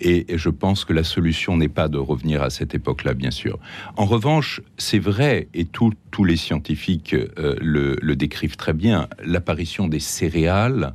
[0.00, 3.58] Et, je pense que la solution n'est pas de revenir à cette époque-là, bien sûr.
[3.96, 10.00] En revanche, c'est vrai, et tous les scientifiques euh, le, décrivent très bien, l'apparition des
[10.00, 10.92] céréales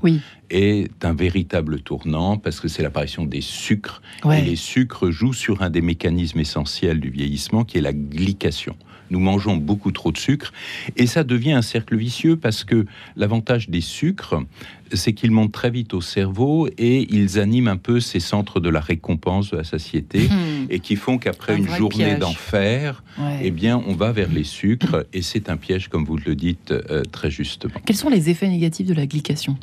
[0.49, 4.01] est un véritable tournant parce que c'est l'apparition des sucres.
[4.31, 8.75] Et les sucres jouent sur un des mécanismes essentiels du vieillissement qui est la glycation
[9.13, 10.51] nous mangeons beaucoup trop de sucre,
[10.97, 14.43] et ça devient un cercle vicieux parce que l'avantage des sucres,
[14.91, 18.69] c'est qu'ils montent très vite au cerveau et ils animent un peu ces centres de
[18.69, 20.67] la récompense, de la satiété, hmm.
[20.69, 23.03] et qui font qu'après une journée d'enfer,
[23.41, 26.71] eh bien, on va vers les sucres, et c'est un piège, comme vous le dites
[26.71, 27.75] euh, très justement.
[27.85, 29.57] Quels sont les effets négatifs de la glycation?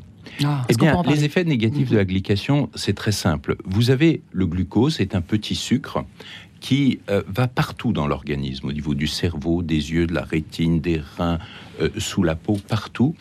[0.44, 0.64] Ah.
[0.68, 3.56] eh bien, les effets négatifs de la glycation, c'est très simple.
[3.64, 6.04] Vous avez le glucose, c'est un petit sucre
[6.60, 10.80] qui euh, va partout dans l'organisme, au niveau du cerveau, des yeux, de la rétine,
[10.80, 11.38] des reins,
[11.80, 13.14] euh, sous la peau, partout.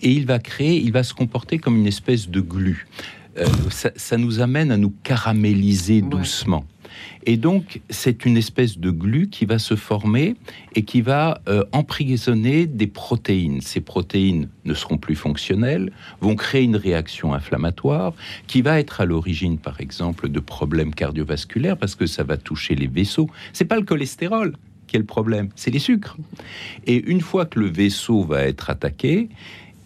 [0.00, 2.86] Et il va créer, il va se comporter comme une espèce de glu.
[3.36, 6.64] Euh, ça, nous amène à nous caraméliser doucement.
[7.26, 10.36] Et donc, c'est une espèce de glu qui va se former
[10.74, 13.60] et qui va euh, emprisonner des protéines.
[13.60, 18.12] Ces protéines ne seront plus fonctionnelles, vont créer une réaction inflammatoire
[18.46, 22.74] qui va être à l'origine, par exemple, de problèmes cardiovasculaires parce que ça va toucher
[22.74, 23.30] les vaisseaux.
[23.52, 24.54] C'est pas le cholestérol
[24.86, 26.16] qui est le problème, c'est les sucres.
[26.86, 29.28] Et une fois que le vaisseau va être attaqué,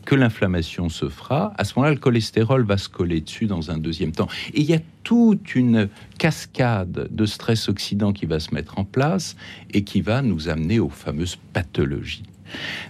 [0.09, 3.77] que l'inflammation se fera, à ce moment-là, le cholestérol va se coller dessus dans un
[3.77, 4.27] deuxième temps.
[4.55, 8.85] Et il y a toute une cascade de stress oxydant qui va se mettre en
[8.85, 9.37] place
[9.71, 12.23] et qui va nous amener aux fameuses pathologies.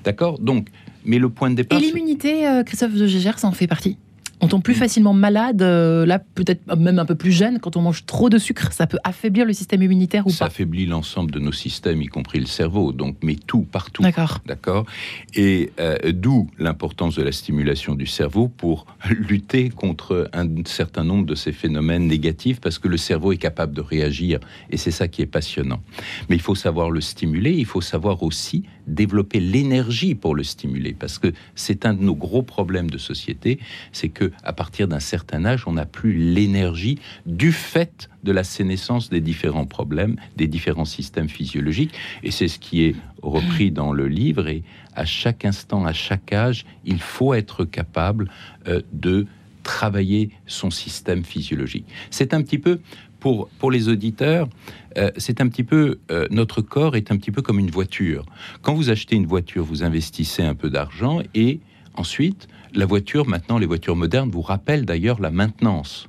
[0.04, 0.38] D'accord?
[0.38, 0.68] Donc,
[1.04, 1.80] mais le point de départ.
[1.80, 3.98] Et l'immunité, euh, Christophe de Gégère, ça en fait partie?
[4.40, 7.82] On tombe plus facilement malade, euh, là peut-être même un peu plus jeune, quand on
[7.82, 10.86] mange trop de sucre, ça peut affaiblir le système immunitaire ou ça pas Ça affaiblit
[10.86, 14.02] l'ensemble de nos systèmes, y compris le cerveau, donc mais tout, partout.
[14.02, 14.40] D'accord.
[14.46, 14.86] D'accord.
[15.34, 21.26] Et euh, d'où l'importance de la stimulation du cerveau pour lutter contre un certain nombre
[21.26, 24.38] de ces phénomènes négatifs, parce que le cerveau est capable de réagir,
[24.70, 25.80] et c'est ça qui est passionnant.
[26.28, 30.94] Mais il faut savoir le stimuler, il faut savoir aussi développer l'énergie pour le stimuler,
[30.98, 33.58] parce que c'est un de nos gros problèmes de société,
[33.92, 38.44] c'est que à partir d'un certain âge, on n'a plus l'énergie du fait de la
[38.44, 41.94] sénescence des différents problèmes, des différents systèmes physiologiques.
[42.22, 44.48] Et c'est ce qui est repris dans le livre.
[44.48, 44.62] Et
[44.94, 48.30] à chaque instant, à chaque âge, il faut être capable
[48.66, 49.26] euh, de
[49.62, 51.86] travailler son système physiologique.
[52.10, 52.80] C'est un petit peu,
[53.20, 54.48] pour, pour les auditeurs,
[54.96, 58.24] euh, c'est un petit peu, euh, notre corps est un petit peu comme une voiture.
[58.62, 61.60] Quand vous achetez une voiture, vous investissez un peu d'argent et
[61.98, 66.08] ensuite, la voiture, maintenant, les voitures modernes vous rappellent d'ailleurs la maintenance.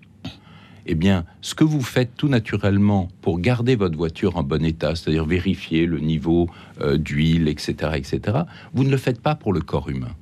[0.86, 4.96] Eh bien, ce que vous faites tout naturellement pour garder votre voiture en bon état,
[4.96, 6.50] c'est-à-dire vérifier le niveau
[6.82, 8.40] euh, d'huile, etc., etc.,
[8.74, 10.16] vous ne le faites pas pour le corps humain.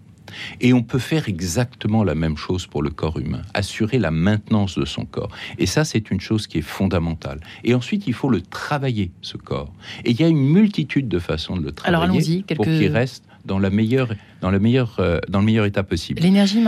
[0.59, 4.77] Et on peut faire exactement la même chose pour le corps humain, assurer la maintenance
[4.77, 5.31] de son corps.
[5.57, 7.39] Et ça, c'est une chose qui est fondamentale.
[7.63, 9.71] Et ensuite, il faut le travailler, ce corps.
[10.03, 13.59] Et il y a une multitude de façons de le travailler pour qu'il reste dans,
[13.59, 16.21] la meilleure, dans, le meilleur, euh, dans le meilleur état possible.
[16.21, 16.61] L'énergie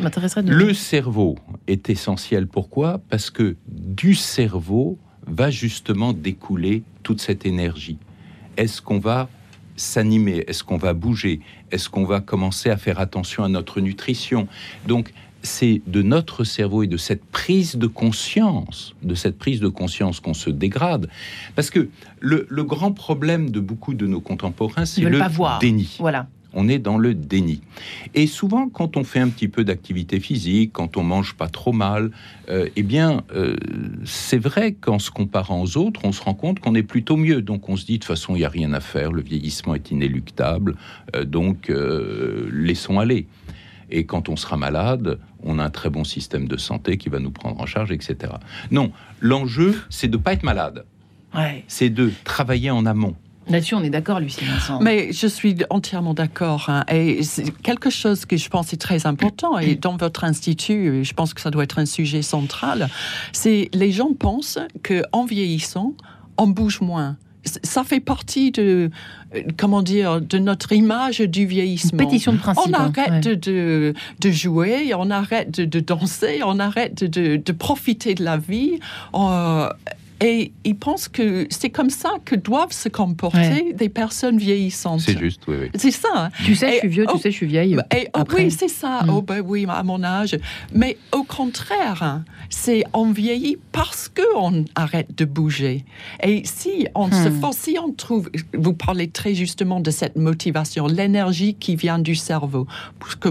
[0.00, 0.52] m'intéresserait de...
[0.52, 2.46] Le cerveau est essentiel.
[2.46, 3.00] Pourquoi?
[3.08, 7.98] Parce que du cerveau va justement découler toute cette énergie.
[8.56, 9.28] Est-ce qu'on va
[9.76, 10.44] s'animer?
[10.46, 11.40] Est-ce qu'on va bouger?
[11.70, 14.46] Est-ce qu'on va commencer à faire attention à notre nutrition?
[14.86, 15.12] Donc,
[15.46, 20.20] c'est de notre cerveau et de cette prise de conscience, de cette prise de conscience
[20.20, 21.08] qu'on se dégrade.
[21.54, 21.88] Parce que
[22.20, 25.20] le, grand problème de beaucoup de nos contemporains, c'est le
[25.60, 25.96] déni.
[25.98, 27.60] Voilà on est dans le déni.
[28.14, 31.72] Et souvent, quand on fait un petit peu d'activité physique, quand on mange pas trop
[31.72, 32.10] mal,
[32.48, 33.56] euh, eh bien, euh,
[34.04, 37.42] c'est vrai qu'en se comparant aux autres, on se rend compte qu'on est plutôt mieux.
[37.42, 39.74] Donc, on se dit de toute façon, il n'y a rien à faire, le vieillissement
[39.74, 40.76] est inéluctable,
[41.14, 41.70] euh, donc
[42.50, 43.26] laissons aller.
[43.90, 47.18] Et quand on sera malade, on a un très bon système de santé qui va
[47.18, 48.32] nous prendre en charge, etc.
[48.70, 50.84] Non, l'enjeu, c'est de ne pas être malade.
[51.68, 53.14] C'est de travailler en amont.
[53.48, 54.80] Là-dessus, on est d'accord, Lucie Vincent.
[54.80, 56.64] Mais je suis entièrement d'accord.
[56.68, 56.84] Hein.
[56.90, 59.58] Et c'est quelque chose que je pense est très important.
[59.58, 62.88] Et dans votre institut, je pense que ça doit être un sujet central.
[63.32, 65.92] C'est les gens pensent que en vieillissant,
[66.38, 67.16] on bouge moins
[67.62, 68.90] ça fait partie de
[69.56, 71.98] comment dire de notre image du vieillissement.
[71.98, 72.64] Une pétition de principe.
[72.68, 78.36] On arrête de, de, jouer, on arrête de, danser, on arrête de, profiter de la
[78.36, 78.78] vie.
[80.20, 83.72] Et ils pensent que c'est comme ça que doivent se comporter Ouais.
[83.74, 85.00] des personnes vieillissantes.
[85.00, 85.70] C'est juste, oui, oui.
[85.74, 86.08] C'est ça.
[86.14, 86.30] hein.
[86.44, 87.76] Tu sais, je suis vieux, oh, tu sais, je suis vieille.
[87.94, 88.44] Et, oh, Après.
[88.44, 89.02] oui, c'est ça.
[89.04, 89.10] Mm.
[89.10, 90.36] Oh, ben oui, à mon âge.
[90.72, 95.84] Mais au contraire, hein, c'est on vieillit parce qu'on arrête de bouger.
[96.22, 97.40] Et si on se Hmm.
[97.40, 102.14] force, si on trouve, vous parlez très justement de cette motivation, l'énergie qui vient du
[102.14, 102.66] cerveau,
[103.00, 103.28] parce que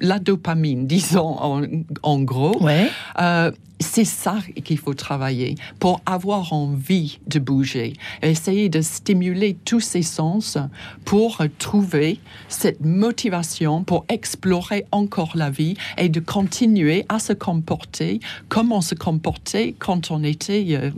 [0.00, 1.62] la dopamine, disons en,
[2.02, 2.88] en gros, Ouais.
[3.20, 7.92] euh, c'est ça qu'il faut travailler pour avoir envie de bouger.
[8.22, 10.58] Essayer de stimuler tous ses sens
[11.04, 18.20] pour trouver cette motivation pour explorer encore la vie et de continuer à se comporter
[18.48, 20.90] comme on se comportait quand on était euh,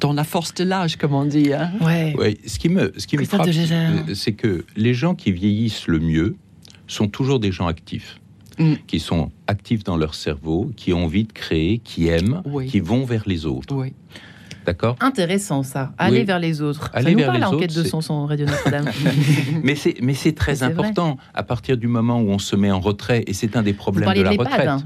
[0.00, 1.52] dans la force de l'âge, comme on dit.
[1.52, 1.70] hein.
[1.80, 2.14] Ouais.
[2.18, 3.48] Ouais, ce qui me, ce qui me frappe,
[4.14, 6.36] c'est que les gens qui vieillissent le mieux
[6.86, 8.20] sont toujours des gens actifs,
[8.58, 8.74] Mm.
[8.86, 12.66] qui sont actifs dans leur cerveau, qui ont envie de créer, qui aiment, Oui.
[12.66, 13.74] qui vont vers les autres.
[13.74, 13.92] Oui.
[14.66, 14.96] D'accord?
[15.00, 15.92] Intéressant ça.
[15.98, 16.24] Aller Oui.
[16.24, 16.88] vers les autres.
[16.94, 18.88] Aller ça nous vers parle l'enquête de son son Radio Notre-Dame.
[19.62, 22.80] Mais c'est, mais c'est très important à partir du moment où on se met en
[22.80, 24.46] retrait, et c'est un des problèmes de de la l'EHPAD.
[24.46, 24.68] retraite.
[24.68, 24.82] hein.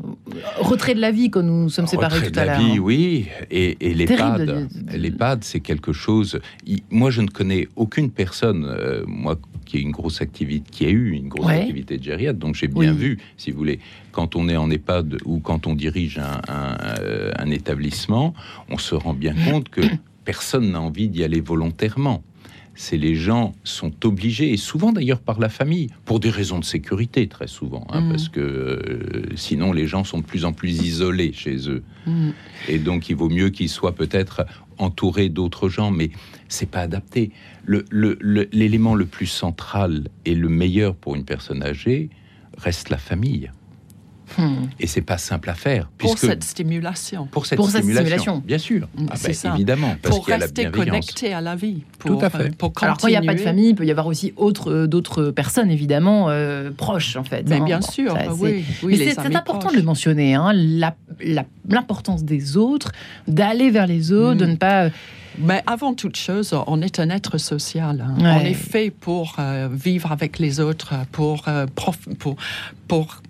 [0.58, 2.66] Retrait de la vie quand nous sommes séparés Retrait tout de à la l'heure.
[2.66, 2.80] vie, hein.
[2.80, 3.26] oui.
[3.52, 6.40] Et, et l'EHPAD, de- de- l'EHPAD, c'est quelque chose.
[6.90, 9.36] Moi, je ne connais aucune personne, euh, moi,
[9.68, 11.60] qui a une grosse activité, qui a eu une grosse Ouais.
[11.60, 12.38] activité de gériatre.
[12.38, 12.98] Donc, j'ai bien Oui.
[12.98, 13.78] vu, si vous voulez,
[14.12, 18.34] quand on est en EHPAD ou quand on dirige un, un, euh, un établissement,
[18.70, 19.82] on se rend bien compte que
[20.24, 22.22] personne n'a envie d'y aller volontairement.
[22.80, 26.64] C'est les gens sont obligés, et souvent d'ailleurs par la famille, pour des raisons de
[26.64, 28.08] sécurité très souvent, hein, Mm.
[28.10, 31.82] parce que euh, sinon les gens sont de plus en plus isolés chez eux.
[32.06, 32.30] Mm.
[32.68, 34.46] Et donc, il vaut mieux qu'il soit peut-être
[34.78, 36.10] entouré d'autres gens, mais
[36.48, 37.30] c'est pas adapté.
[37.64, 38.18] Le- le-
[38.52, 42.10] L'élément le, plus central et le meilleur pour une personne âgée
[42.56, 43.50] reste la famille.
[44.36, 44.66] Hmm.
[44.78, 45.88] Et c'est pas simple à faire.
[45.96, 47.26] Pour cette stimulation.
[47.30, 48.42] pour cette pour cette stimulation, stimulation.
[48.46, 48.88] bien sûr.
[48.96, 49.54] Mm, Ah c'est ben, ça.
[49.54, 51.82] évidemment, parce Pour qu'il y a la rester connecté à la vie.
[51.98, 52.38] Pour, Tout à fait.
[52.42, 54.32] euh, Pour Alors quand il n'y a pas de famille, il peut y avoir aussi
[54.36, 57.44] autre- euh, d'autres personnes évidemment euh, proches en fait.
[57.48, 57.64] Mais hein.
[57.64, 58.64] bien Bon, sûr, ça, ah c'est- oui.
[58.82, 59.72] oui Mais c'est important proches.
[59.72, 62.92] de le mentionner, hein, la- la- l'importance des autres,
[63.26, 64.88] d'aller vers les autres, de ne pas.
[65.40, 68.04] Mais avant toute chose, on est un être social.
[68.04, 68.16] hein.
[68.20, 68.40] Ouais.
[68.42, 72.34] On est fait pour euh, vivre avec les autres, pour, euh, prof- pour,
[72.88, 73.22] pour,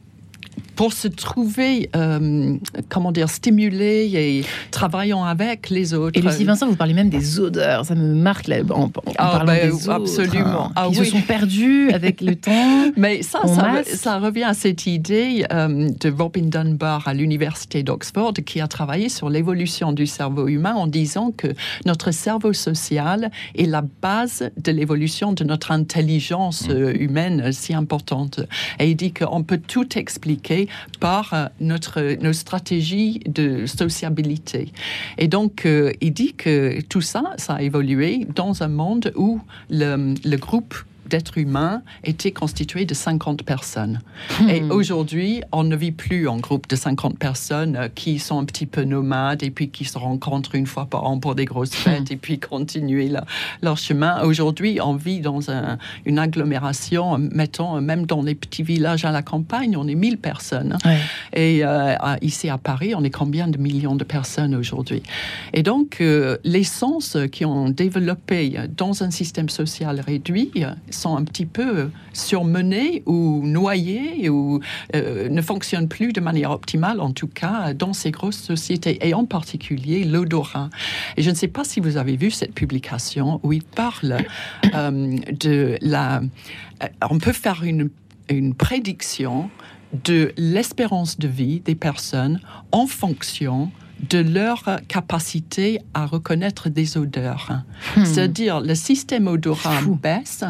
[0.79, 2.57] pour se trouver, euh,
[2.88, 6.17] comment dire, stimulé et travaillant avec les autres.
[6.17, 9.31] Et Lucie Vincent, vous parlez même des odeurs, ça me marque là, en, en Ah,
[9.38, 10.67] parlant ben, des autres, absolument.
[10.67, 11.07] hein, Ah qui oui.
[11.07, 12.93] se sont perdus avec le temps.
[12.97, 13.41] Mais ça,
[13.87, 19.09] ça, revient à cette idée euh, de Robin Dunbar à l'université d'Oxford qui a travaillé
[19.09, 21.49] sur l'évolution du cerveau humain en disant que
[21.87, 28.38] notre cerveau social est la base de l'évolution de notre intelligence euh, humaine si importante.
[28.79, 30.67] Et il dit qu'on peut tout expliquer
[31.00, 34.72] par euh, notre, nos stratégies de sociabilité.
[35.18, 39.40] Et donc, euh, il dit que tout ça, ça a évolué dans un monde où
[39.70, 40.74] le, le groupe
[41.09, 44.01] d'êtres humains était constitué de 50 personnes.
[44.49, 44.71] Et Hmm.
[44.73, 48.66] aujourd'hui, on ne vit plus en groupe de 50 personnes euh, qui sont un petit
[48.66, 52.11] peu nomades et puis qui se rencontrent une fois par an pour des grosses fêtes
[52.11, 53.25] et puis continuer leur,
[53.62, 54.23] leur chemin.
[54.23, 59.23] Aujourd'hui, on vit dans un- une agglomération, mettons, même dans les petits villages à la
[59.23, 60.77] campagne, on est 1000 personnes.
[60.85, 60.99] Ouais.
[61.33, 65.03] Et euh, ici à Paris, on est combien de millions de personnes aujourd'hui?
[65.53, 70.51] Et donc, euh, les sens qui ont développé dans un système social réduit
[70.98, 74.61] sont un petit peu surmenés ou noyés ou
[74.94, 79.14] euh, ne fonctionnent plus de manière optimale, en tout cas dans ces grosses sociétés, et
[79.14, 80.70] en particulier l'odorat.
[81.16, 84.18] Et je ne sais pas si vous avez vu cette publication où il parle
[84.74, 86.20] euh, de la...
[86.82, 87.90] euh, on peut faire une,
[88.28, 89.50] une prédiction
[90.04, 92.40] de l'espérance de vie des personnes
[92.72, 93.70] en fonction
[94.11, 97.51] de leur capacité à reconnaître des odeurs.
[97.96, 98.05] Hmm.
[98.05, 99.96] C'est-à-dire le système odorat fou.
[100.01, 100.44] baisse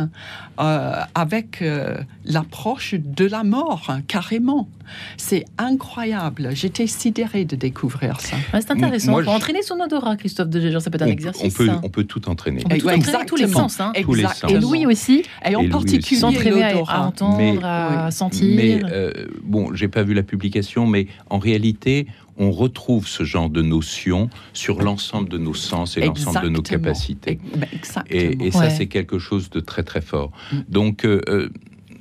[0.60, 4.68] euh, avec euh, l'approche de la mort, hein, carrément.
[5.16, 6.50] C'est incroyable.
[6.52, 8.36] J'étais sidérée de découvrir ça.
[8.54, 9.10] Ouais, c'est intéressant.
[9.12, 11.10] Moi, On peut je- entraîner son odorat, Christophe de Gégère, ça peut être un on,
[11.10, 11.54] exercice.
[11.54, 11.80] on peut, ça.
[11.82, 12.62] on peut tout entraîner.
[12.64, 13.80] On peut tout entraîner, tous les sens.
[13.80, 13.92] hein.
[14.02, 14.50] Tous les Exactement.
[14.52, 14.58] sens.
[14.58, 18.12] Et Louis aussi, Et en Et particulier s'entraîner à, à entendre, Mais- à Oui.
[18.12, 18.56] sentir.
[18.56, 22.06] Mais euh, bon, j'ai pas vu la publication, mais en réalité,
[22.38, 26.62] on retrouve ce genre de notions sur l'ensemble de nos sens et l'ensemble de nos
[26.62, 27.38] capacités.
[27.72, 28.04] Exactement.
[28.10, 28.70] Et, et ça, Ouais.
[28.70, 30.30] c'est quelque chose de très très fort.
[30.52, 30.56] Mm.
[30.68, 31.48] Donc, euh, euh,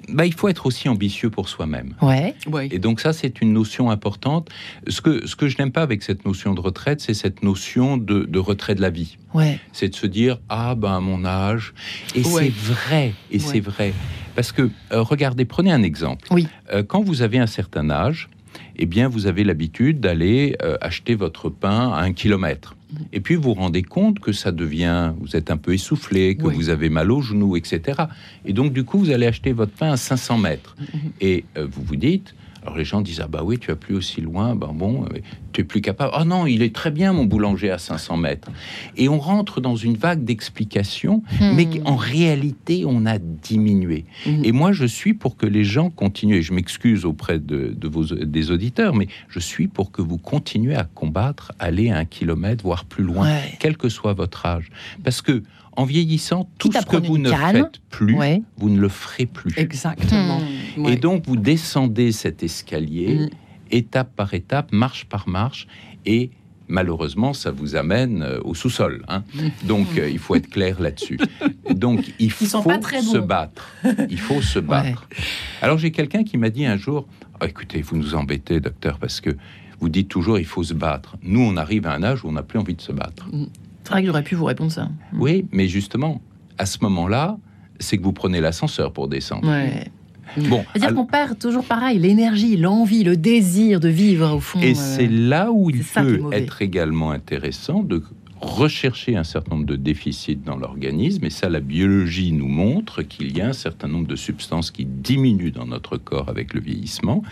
[0.10, 1.94] bah, il faut être aussi ambitieux pour soi-même.
[2.02, 2.34] Ouais.
[2.72, 4.48] Et donc ça, c'est une notion importante.
[4.88, 7.98] Ce que, ce que je n'aime pas avec cette notion de retraite, c'est cette notion
[7.98, 9.18] de, de retrait de la vie.
[9.34, 9.60] Ouais.
[9.74, 11.74] C'est de se dire, ah ben à mon âge,
[12.16, 12.44] et Ouais.
[12.46, 13.44] c'est vrai, et Ouais.
[13.44, 13.94] c'est vrai.
[14.36, 16.28] Parce que, euh, regardez, prenez un exemple.
[16.32, 16.48] Oui.
[16.72, 18.30] Euh, quand vous avez un certain âge,
[18.78, 22.76] eh bien, vous avez l'habitude d'aller euh, acheter votre pain à un kilomètre.
[23.12, 26.46] Et puis vous vous rendez compte que ça devient, vous êtes un peu essoufflé, que
[26.48, 26.56] Oui.
[26.56, 28.04] vous avez mal aux genoux, etc.
[28.46, 30.76] Et donc du coup, vous allez acheter votre pain à 500 mètres.
[31.20, 33.96] Et euh, vous vous dites, alors les gens disent, ah bah oui, tu vas plus
[33.96, 35.06] aussi loin, ben bon,
[35.54, 36.12] tu es plus capable.
[36.16, 38.50] Ah non, il est très bien mon boulanger à 500 mètres.
[38.98, 41.86] Et on rentre dans une vague d'explications, mais Hmm.
[41.88, 44.06] en réalité, on a diminué.
[44.26, 44.46] Mhm.
[44.46, 46.36] Et moi, je suis pour que les gens continuent.
[46.38, 50.18] Et je m'excuse auprès de, de vos, des auditeurs, mais je suis pour que vous
[50.18, 53.54] continuez à combattre, aller à un kilomètre, voire plus loin, Ouais.
[53.60, 54.70] quel que soit votre âge.
[55.04, 55.44] Parce que
[55.78, 58.42] en vieillissant, tout Quitte ce que vous ne canne, faites plus, Ouais.
[58.58, 59.54] vous ne le ferez plus.
[59.58, 60.40] Exactement.
[60.76, 60.86] Hmm.
[60.86, 60.94] Ouais.
[60.94, 63.30] Et donc, vous descendez cet escalier, Mm.
[63.72, 65.68] étape par étape, marche par marche,
[66.06, 66.32] et
[66.68, 69.04] malheureusement, ça vous amène euh, au sous-sol.
[69.08, 69.24] hein.
[69.64, 71.18] Donc, euh, il faut être clair là-dessus.
[71.74, 73.26] Donc, il faut se bons.
[73.26, 73.72] battre.
[74.10, 75.08] Il faut se battre.
[75.62, 77.08] Alors, j'ai quelqu'un qui m'a dit un jour,
[77.40, 79.30] Ah, écoutez, vous nous embêtez, docteur, parce que
[79.80, 81.18] vous dites toujours, il faut se battre.
[81.22, 83.30] Nous, on arrive à un âge où on n'a plus envie de se battre.
[83.88, 84.90] C'est vrai que j'aurais pu vous répondre ça.
[85.14, 86.22] Oui, mais justement,
[86.58, 87.38] à ce moment-là,
[87.80, 89.48] c'est que vous prenez l'ascenseur pour descendre.
[89.50, 89.86] Ouais.
[90.50, 94.60] Bon, C'est-à-dire alors- qu'on perd toujours pareil, l'énergie, l'envie, le désir de vivre au fond.
[94.60, 98.04] Et euh, c'est là où il peut être également intéressant de
[98.42, 101.24] rechercher un certain nombre de déficits dans l'organisme.
[101.24, 104.84] Et ça, la biologie nous montre qu'il y a un certain nombre de substances qui
[104.86, 107.24] diminuent dans notre corps avec le vieillissement.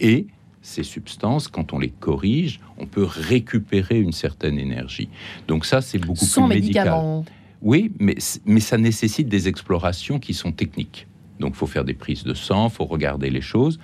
[0.00, 0.26] Et
[0.62, 5.08] ces substances, quand on les corrige, on peut récupérer une certaine énergie.
[5.48, 6.84] Donc ça, c'est beaucoup sans plus médical.
[6.86, 7.24] médicaments.
[7.62, 11.06] Oui, mais, mais ça nécessite des explorations qui sont techniques.
[11.40, 13.78] Donc, il faut faire des prises de sang, il faut regarder les choses.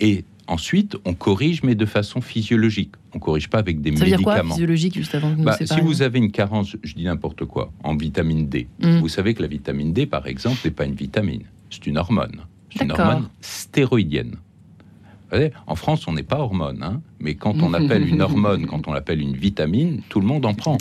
[0.00, 2.92] Et ensuite, on corrige, mais de façon physiologique.
[3.14, 4.54] On corrige pas avec des Ça veut dire quoi, médicaments.
[4.54, 7.72] physiologique, juste avant que nous Bah, si vous avez une carence, je- dis n'importe quoi,
[7.82, 9.00] en vitamine D, Mm.
[9.00, 12.42] vous savez que la vitamine D, par exemple, n'est pas une vitamine, c'est une hormone.
[12.74, 14.36] C'est une hormone stéroïdienne.
[15.66, 18.92] En France, on n'est pas hormone, hein, mais quand on appelle une hormone, quand on
[18.92, 20.78] l'appelle une vitamine, tout le monde en prend.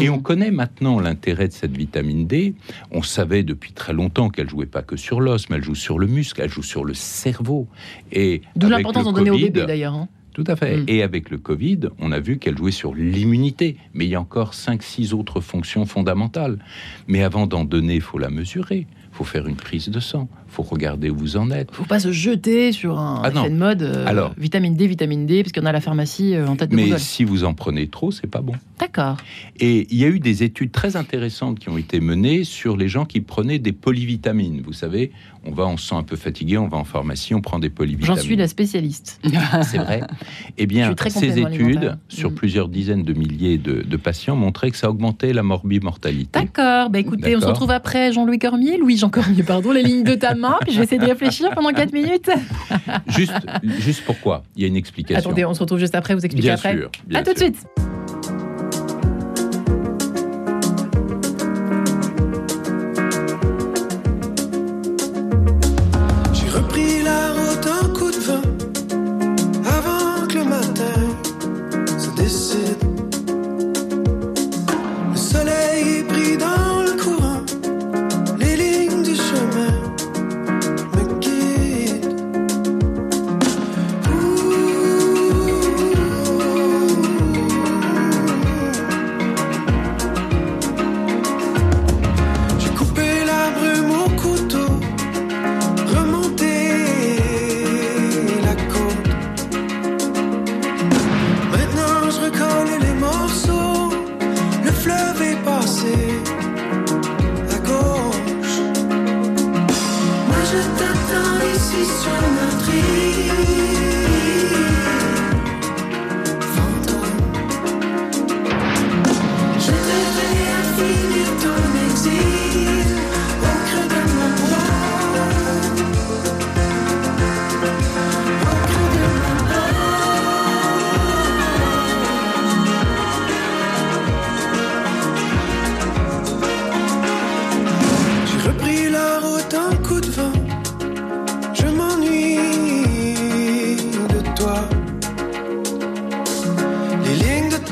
[0.00, 2.54] Et on connaît maintenant l'intérêt de cette vitamine D.
[2.90, 5.98] On savait depuis très longtemps qu'elle jouait pas que sur l'os, mais elle joue sur
[5.98, 7.68] le muscle, elle joue sur le cerveau.
[8.12, 9.94] Et D'où l'importance d'en donner au Covid- bébé d'ailleurs.
[9.94, 10.08] hein.
[10.32, 10.78] tout à fait.
[10.78, 10.84] Mm.
[10.88, 13.76] Et avec le Covid, on a vu qu'elle jouait sur l'immunité.
[13.94, 16.58] Mais il y a encore 5-6 autres fonctions fondamentales.
[17.08, 18.86] Mais avant d'en donner, il faut la mesurer.
[19.12, 20.28] Il faut faire une prise de sang.
[20.56, 21.68] Faut regarder où vous en êtes.
[21.74, 23.82] Faut pas se jeter sur un Ah effet de mode.
[23.82, 24.32] euh, Alors.
[24.38, 27.24] vitamine D, vitamine D, parce en a la pharmacie euh, en tête de Mais si
[27.24, 28.54] vous en prenez trop, c'est pas bon.
[28.80, 29.18] D'accord.
[29.60, 32.88] Et il y a eu des études très intéressantes qui ont été menées sur les
[32.88, 34.62] gens qui prenaient des polyvitamines.
[34.64, 35.12] Vous savez,
[35.44, 37.68] on va, on se sent un peu fatigué, on va en pharmacie, on prend des
[37.68, 38.22] J'en polyvitamines.
[38.22, 39.20] suis la spécialiste.
[39.62, 40.00] C'est vrai.
[40.56, 42.34] Eh bien, ces études sur Mm.
[42.34, 46.40] plusieurs dizaines de milliers de, de patients montraient que ça augmentait la morbimortalité.
[46.40, 46.90] D'accord.
[46.90, 50.34] Bah écoutez, on se retrouve après Jean-Louis Cormier, Louis-Jean Cormier, pardon, les lignes de ta
[50.34, 52.30] main, puis je vais essayer de réfléchir pendant 4 minutes.
[53.08, 53.32] Juste,
[53.62, 54.42] juste pourquoi?
[54.56, 55.18] Il y a une explication.
[55.30, 56.76] Attendez, on se retrouve juste après, vous expliquez bien après.
[56.76, 56.90] sûr.
[57.06, 57.66] bien à tout de suite.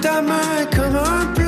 [0.04, 1.43] Lignes de ta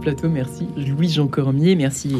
[0.00, 0.28] plateau.
[0.28, 2.10] Merci Louis-Jean Cormier, merci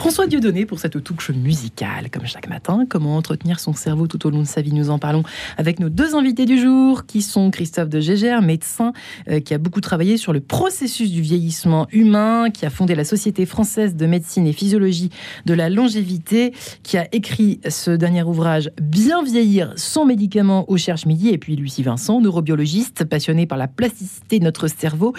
[0.00, 2.86] François Dieudonné pour cette touche musicale, comme chaque matin.
[2.88, 5.24] Comment entretenir son cerveau tout au long de sa vie Nous en parlons
[5.58, 8.94] avec nos deux invités du jour, qui sont Christophe de Gégère, médecin,
[9.28, 13.04] euh, qui a beaucoup travaillé sur le processus du vieillissement humain, qui a fondé la
[13.04, 15.10] Société française de médecine et physiologie
[15.44, 21.04] de la longévité, qui a écrit ce dernier ouvrage Bien vieillir sans médicaments au Cherche
[21.04, 25.12] Midi, et puis Lucie Vincent, neurobiologiste, passionné par la plasticité de notre cerveau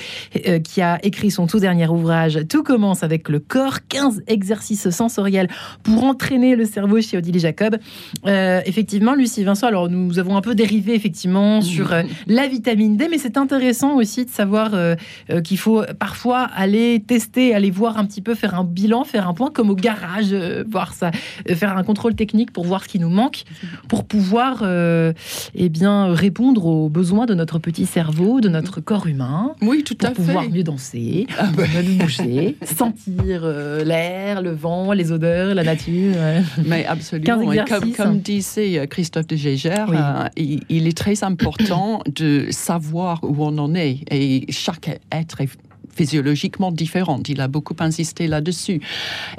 [0.48, 4.71] euh, qui a écrit son tout dernier ouvrage Tout commence avec le corps, 15 exercices
[4.76, 5.48] sensoriels
[5.84, 7.78] pour entraîner le cerveau chez Odile Jacob.
[8.26, 12.98] Euh, effectivement, Lucie Vincent, alors nous avons un peu dérivé effectivement sur euh, la vitamine
[12.98, 14.72] D, mais c'est intéressant aussi de savoir
[15.44, 19.34] qu'il faut parfois aller tester, aller voir un petit peu, faire un bilan, faire un
[19.34, 20.34] point comme au garage,
[20.70, 21.12] voir ça,
[21.48, 23.44] faire un contrôle technique pour voir ce qui nous manque,
[23.88, 29.56] pour pouvoir eh bien, répondre aux besoins de notre petit cerveau, de notre corps humain.
[29.62, 34.94] Oui, tout à fait pouvoir mieux danser, ah mieux bouger, sentir euh, l'air, le vent,
[34.94, 36.16] les odeurs, la nature.
[36.66, 37.52] Mais absolument.
[37.52, 42.48] Et comme, comme, disait euh, Christophe de Gégère, euh, il, il, est très important de
[42.52, 44.00] savoir où on en est.
[44.12, 45.50] Et chaque être est
[45.96, 47.30] physiologiquement différentes.
[47.30, 48.82] Il a beaucoup insisté là-dessus.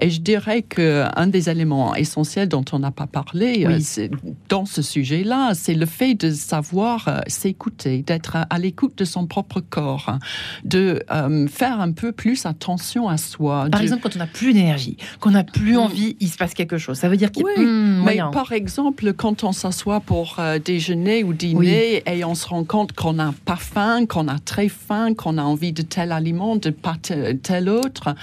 [0.00, 4.08] Et je dirais qu'un des éléments essentiels dont on n'a pas parlé euh,
[4.48, 9.26] dans ce sujet-là, c'est le fait de savoir euh, s'écouter, d'être à l'écoute de son
[9.26, 10.18] propre corps,
[10.64, 13.68] de euh, faire un peu plus attention à soi.
[13.70, 16.78] Par exemple, quand on n'a plus d'énergie, qu'on n'a plus envie, il se passe quelque
[16.78, 16.98] chose.
[16.98, 17.64] Ça veut dire qu'il oui,
[18.04, 22.92] mais par exemple, quand on s'assoit pour déjeuner ou dîner et on se rend compte
[22.92, 26.70] qu'on n'a pas faim, qu'on a très faim, qu'on a envie de tel aliment, de
[26.70, 28.14] pas tel autre.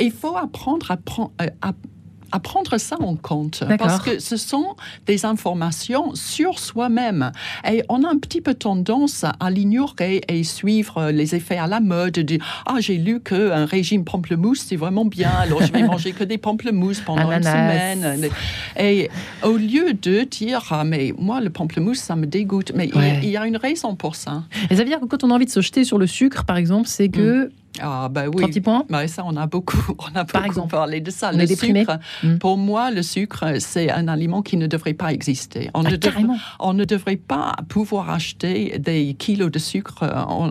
[0.00, 0.98] il faut apprendre à,
[1.44, 3.64] euh, prendre ça en compte.
[3.78, 4.76] Parce que ce sont
[5.06, 7.32] des informations sur soi-même.
[7.68, 11.80] Et on a un petit peu tendance à l'ignorer et suivre les effets à la
[11.80, 12.12] mode.
[12.12, 16.24] De ah, j'ai lu qu'un régime pamplemousse, c'est vraiment bien, alors je vais manger que
[16.24, 18.30] des pamplemousses pendant une semaine.
[18.78, 19.10] Et
[19.42, 22.72] au lieu de dire, ah, mais moi, le pamplemousse, ça me dégoûte.
[22.74, 22.90] Mais
[23.22, 24.44] il, y a une raison pour ça.
[24.70, 26.44] Et ça veut dire que quand on a envie de se jeter sur le sucre,
[26.44, 27.46] par exemple, c'est que.
[27.46, 27.50] Mm.
[27.80, 28.44] Ah bah oui.
[28.88, 31.32] Bah, ça, on a beaucoup, on a Par exemple, parlé de ça.
[31.32, 32.38] le sucre, hmm.
[32.38, 35.70] pour moi, le sucre, c'est un aliment qui ne devrait pas exister.
[35.74, 36.24] On, ah, ne, devrait,
[36.60, 40.04] on ne devrait pas pouvoir acheter des kilos de sucre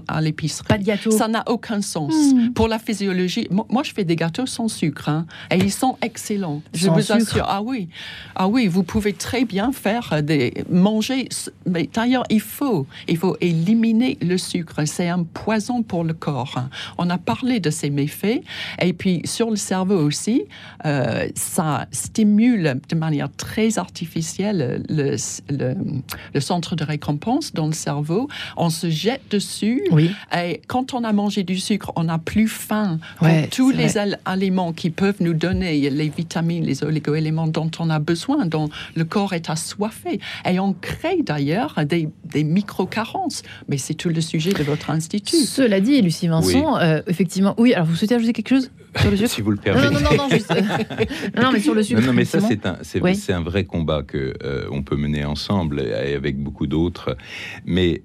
[0.07, 0.67] à l'épicerie.
[0.67, 1.11] Pas de gâteau.
[1.11, 2.13] Ça n'a aucun sens.
[2.13, 2.53] Hmm.
[2.53, 6.61] Pour la physiologie, moi, je fais des gâteaux sans sucre hein, et ils sont excellents.
[6.73, 7.45] Je vous assure.
[7.47, 7.89] Ah oui,
[8.35, 11.29] ah oui, vous pouvez très bien faire des manger.
[11.65, 14.81] Mais d'ailleurs, il faut, il faut éliminer le sucre.
[14.85, 16.55] C'est un poison pour le corps.
[16.97, 18.41] On a parler de ces méfaits.
[18.81, 20.43] Et puis sur le cerveau aussi,
[20.85, 25.15] euh, ça stimule de manière très artificielle le,
[25.49, 28.27] le, centre de récompense dans le cerveau.
[28.55, 29.83] On se jette dessus.
[29.91, 30.11] Oui.
[30.35, 34.73] Et quand on a mangé du sucre, on n'a plus faim pour tous les aliments
[34.73, 39.33] qui peuvent nous donner les vitamines, les oligo-éléments dont on a besoin, dont le corps
[39.33, 40.19] est assoiffé.
[40.49, 43.43] Et on crée d'ailleurs des, des micro-carences.
[43.67, 45.37] Mais c'est tout le sujet de votre institut.
[45.37, 47.53] Cela dit, Lucie Vincent, euh, effectivement.
[47.57, 49.93] Oui, alors vous souhaitez ajouter quelque chose sur le sucre Si vous le permettez.
[49.93, 50.53] Non, non, non, non, juste...
[51.41, 52.01] non, mais sur le sucre.
[52.01, 55.81] Non, mais ça, c'est un, c'est, un vrai combat que euh, on peut mener ensemble
[55.81, 57.17] et avec beaucoup d'autres.
[57.65, 58.01] Mais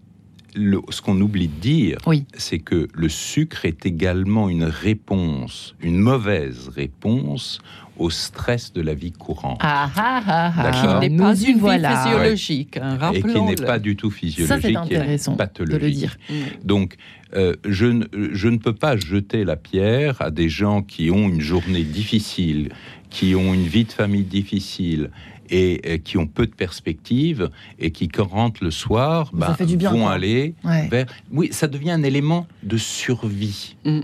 [0.55, 2.25] le, ce qu'on oublie de dire, oui.
[2.35, 7.61] c'est que le sucre est également une réponse, une mauvaise réponse
[7.99, 9.61] au stress de la vie courante.
[9.63, 10.71] Ah, ah, ah, ah.
[10.71, 11.91] Qui n'est pas une voilà.
[11.91, 12.77] vie physiologique.
[12.79, 15.81] Hein, et qui n'est pas du tout physiologique, Ça, c'est intéressant pathologique.
[15.81, 16.17] De le dire.
[16.65, 16.97] Donc,
[17.35, 21.29] euh, je, ne, je ne peux pas jeter la pierre à des gens qui ont
[21.29, 22.71] une journée difficile,
[23.11, 25.11] qui ont une vie de famille difficile
[25.51, 30.55] et, qui ont peu de perspectives et qui, quand rentrent le soir, bah, vont aller
[30.91, 31.07] vers.
[31.31, 34.01] Oui, ça devient un élément de survie, mm.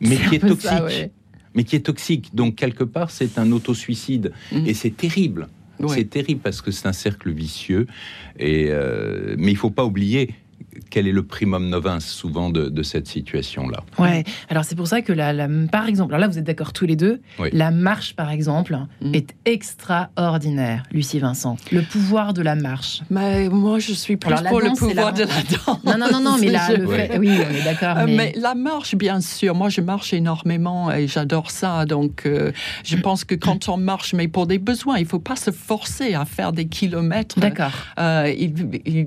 [0.00, 1.10] mais qui est toxique.
[1.54, 2.34] Mais qui est toxique.
[2.34, 4.32] Donc, quelque part, c'est un autosuicide.
[4.52, 4.66] Mm.
[4.66, 5.48] Et c'est terrible.
[5.88, 7.86] C'est terrible parce que c'est un cercle vicieux.
[8.38, 10.34] Et, euh, mais il faut pas oublier
[10.92, 15.12] quel est le primum novin souvent de, cette situation-là Ouais, alors c'est pour ça que,
[15.12, 17.22] la, par exemple, alors là vous êtes d'accord tous les deux,
[17.52, 19.14] la marche par exemple mm.
[19.14, 21.56] est extraordinaire, Lucie Vincent.
[21.70, 23.00] Le pouvoir de la marche.
[23.08, 25.82] Mais moi je suis plus pour le pouvoir de la danse.
[25.84, 27.96] Non, non, non, non mais là, le fait, oui, on est d'accord.
[27.96, 28.34] Euh, mais...
[28.36, 31.86] la marche, bien sûr, moi je marche énormément et j'adore ça.
[31.86, 32.52] Donc euh,
[32.84, 35.52] je pense que quand on marche, mais pour des besoins, il ne faut pas se
[35.52, 37.40] forcer à faire des kilomètres.
[37.40, 37.72] D'accord.
[37.98, 39.06] Euh, il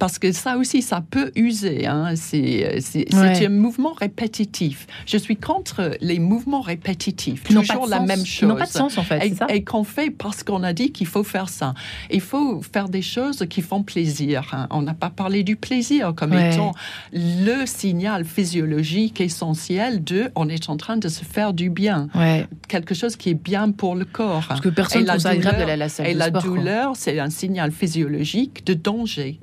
[0.00, 1.86] parce que ça aussi, ça peut user.
[1.86, 2.14] Hein.
[2.16, 2.80] C'est
[3.14, 3.34] Ouais.
[3.34, 4.86] c'est un mouvement répétitif.
[5.06, 7.44] Je suis contre les mouvements répétitifs.
[7.44, 8.06] Pas Toujours la sens.
[8.08, 8.48] même chose.
[8.48, 11.06] n'ont pas de sens, en fait, Et, et qu'on fait parce qu'on a dit qu'il
[11.06, 11.74] faut faire ça.
[12.10, 14.48] Il faut faire des choses qui font plaisir.
[14.52, 14.66] hein.
[14.70, 16.52] On n'a pas parlé du plaisir comme Ouais.
[16.54, 16.72] étant
[17.12, 22.08] le signal physiologique essentiel de on est en train de se faire du bien.
[22.14, 22.46] Ouais.
[22.68, 24.44] Quelque chose qui est bien pour le corps.
[24.48, 26.42] Parce que personne ne trouve ça agréable d'aller à la salle Et de la sport,
[26.42, 29.38] douleur, c'est un signal physiologique de danger,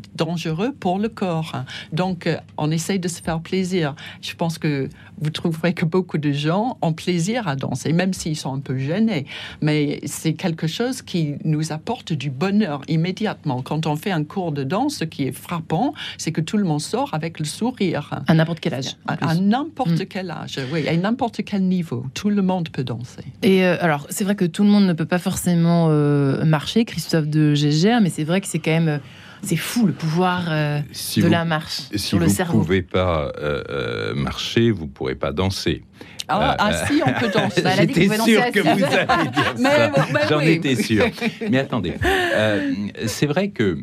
[0.47, 1.51] dangereux pour le corps.
[1.91, 3.95] Donc, euh, on essaye de se faire plaisir.
[4.21, 4.89] Je pense que
[5.19, 8.77] vous trouverez que beaucoup de gens ont plaisir à danser, même s'ils sont un peu
[8.77, 9.25] gênés.
[9.61, 13.61] Mais c'est quelque chose qui nous apporte du bonheur immédiatement.
[13.61, 16.63] Quand on fait un cours de danse, ce qui est frappant, c'est que tout le
[16.63, 18.21] monde sort avec le sourire.
[18.27, 18.95] À n'importe quel âge.
[19.07, 20.05] à n'importe Mm.
[20.05, 23.23] quel âge, oui, à n'importe quel niveau, tout le monde peut danser.
[23.41, 26.85] Et euh, alors, c'est vrai que tout le monde ne peut pas forcément euh, marcher,
[26.85, 28.87] Christophe de Gégère, mais c'est vrai que c'est quand même.
[28.87, 28.97] euh,
[29.41, 32.33] c'est fou le pouvoir euh, Si de vous la marche Si sur vous le ne
[32.35, 32.59] cerveau.
[32.59, 35.83] pouvez pas euh, euh, marcher, vous ne pourrez pas danser.
[36.29, 37.61] Ah, Euh, ah, si, on peut danser.
[37.63, 39.87] Elle a dit J'étais sûr danser que vous alliez dire Mais ça.
[40.13, 40.49] bah J'en oui.
[40.49, 41.05] étais sûr.
[41.49, 42.73] Mais attendez, euh,
[43.05, 43.79] c'est vrai que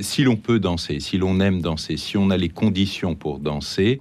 [0.00, 4.00] si l'on peut danser, si l'on aime danser, si on a les conditions pour danser,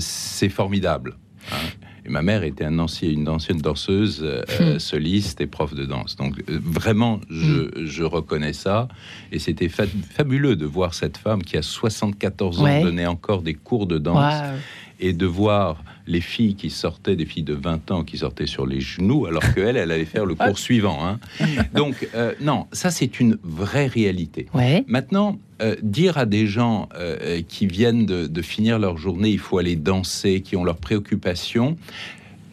[0.00, 1.16] c'est formidable.
[1.52, 1.56] hein.
[2.04, 5.84] Et ma mère était un ancien- une ancienne danseuse, euh, euh, soliste et prof de
[5.84, 6.16] danse.
[6.16, 8.88] Donc euh, vraiment, je, je reconnais ça.
[9.30, 9.84] Et c'était fa-
[10.16, 12.82] fabuleux de voir cette femme qui a 74 ans Ouais.
[12.82, 14.34] donner encore des cours de danse
[14.98, 18.66] et de voir les filles qui sortaient, des filles de 20 ans qui sortaient sur
[18.66, 21.06] les genoux, alors qu'elle, elle allait faire le cours suivant.
[21.06, 21.20] hein.
[21.74, 24.46] Donc, euh, non, ça, c'est une vraie réalité.
[24.54, 24.84] Ouais.
[24.88, 29.38] Maintenant, euh, dire à des gens euh, qui viennent de, de finir leur journée, il
[29.38, 31.76] faut aller danser, qui ont leurs préoccupations,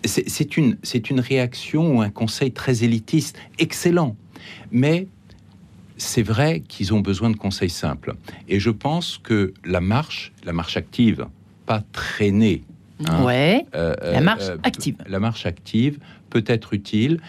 [0.06, 4.16] c'est une, c'est une réaction ou un conseil très élitiste, excellent.
[4.72, 5.08] Mais
[5.98, 8.16] c'est vrai qu'ils ont besoin de conseils simples.
[8.48, 11.26] Et je pense que la marche, la marche active,
[11.66, 12.64] pas traînée,
[13.06, 13.66] hein, Ouais.
[13.76, 14.96] euh, La marche euh, active.
[15.08, 16.00] La marche active
[16.30, 17.20] peut être utile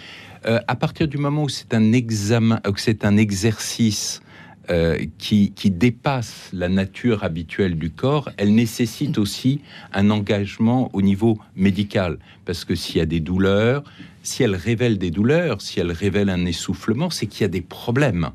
[0.47, 4.23] euh, à partir du moment où c'est un examen, que c'est un exercice
[4.71, 9.61] euh, qui, qui dépasse la nature habituelle du corps, elle nécessite aussi
[9.93, 12.19] un engagement au niveau médical.
[12.45, 13.83] Parce que s'il y a des douleurs,
[14.23, 17.63] si elle révèle des douleurs, si elle révèle un essoufflement, c'est qu'il y a des
[17.63, 18.31] problèmes.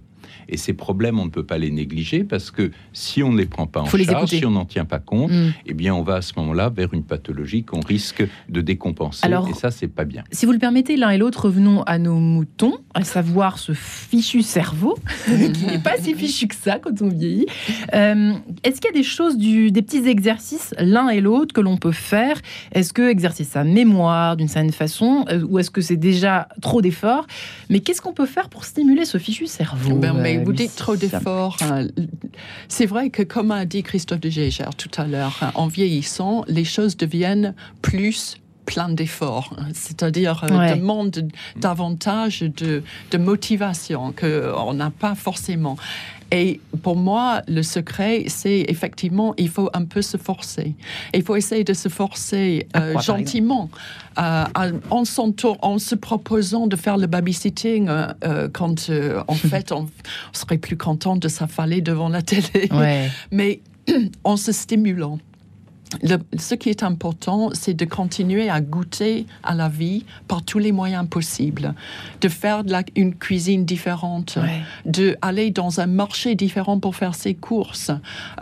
[0.50, 3.46] Et ces problèmes, on ne peut pas les négliger parce que si on ne les
[3.46, 4.38] prend pas en charge, écouter.
[4.40, 5.54] si on n'en tient pas compte, Mm.
[5.66, 9.26] eh bien, on va à ce moment-là vers une pathologie qu'on risque de décompenser.
[9.26, 10.24] Alors- et ça, c'est pas bien.
[10.32, 14.42] Si vous le permettez, l'un et l'autre, revenons à nos moutons, à savoir ce fichu
[14.42, 14.98] cerveau,
[15.54, 17.46] qui n'est pas si fichu que ça quand on vieillit.
[17.94, 18.34] Euh,
[18.64, 21.78] Est-ce qu'il y a des choses, du, des petits exercices, l'un et l'autre, que l'on
[21.78, 22.38] peut faire?
[22.72, 26.82] Est-ce que exercer sa mémoire d'une certaine façon, euh, ou est-ce que c'est déjà trop
[26.82, 27.26] d'efforts?
[27.70, 29.96] Mais qu'est-ce qu'on peut faire pour stimuler ce fichu cerveau?
[29.98, 31.58] Ben, mais euh, vous dites trop d'efforts.
[32.68, 36.44] C'est vrai que, comme a dit Christophe de Gégère tout à l'heure, hein, en vieillissant,
[36.48, 40.76] les choses deviennent plus plein d'efforts, c'est-à-dire euh, Ouais.
[40.76, 42.82] demandent davantage de,
[43.12, 45.78] de motivation qu'on n'a pas forcément.
[46.32, 50.74] Et pour moi, le secret, c'est effectivement, il faut un peu se forcer.
[51.14, 53.70] Il faut essayer de se forcer euh, quoi, gentiment,
[54.18, 54.44] euh,
[54.90, 58.90] en, se proposant de faire le babysitting euh, quand,
[59.28, 62.70] en fait, on, on serait plus content de s'affaler devant la télé.
[62.72, 63.10] Ouais.
[63.32, 63.62] Mais
[64.24, 65.20] en se stimulant.
[66.04, 70.60] Le- ce qui est important, c'est de continuer à goûter à la vie par tous
[70.60, 71.74] les moyens possibles,
[72.22, 74.62] de faire de la- une cuisine différente, Ouais.
[74.86, 77.92] de aller dans un marché différent pour faire ses courses,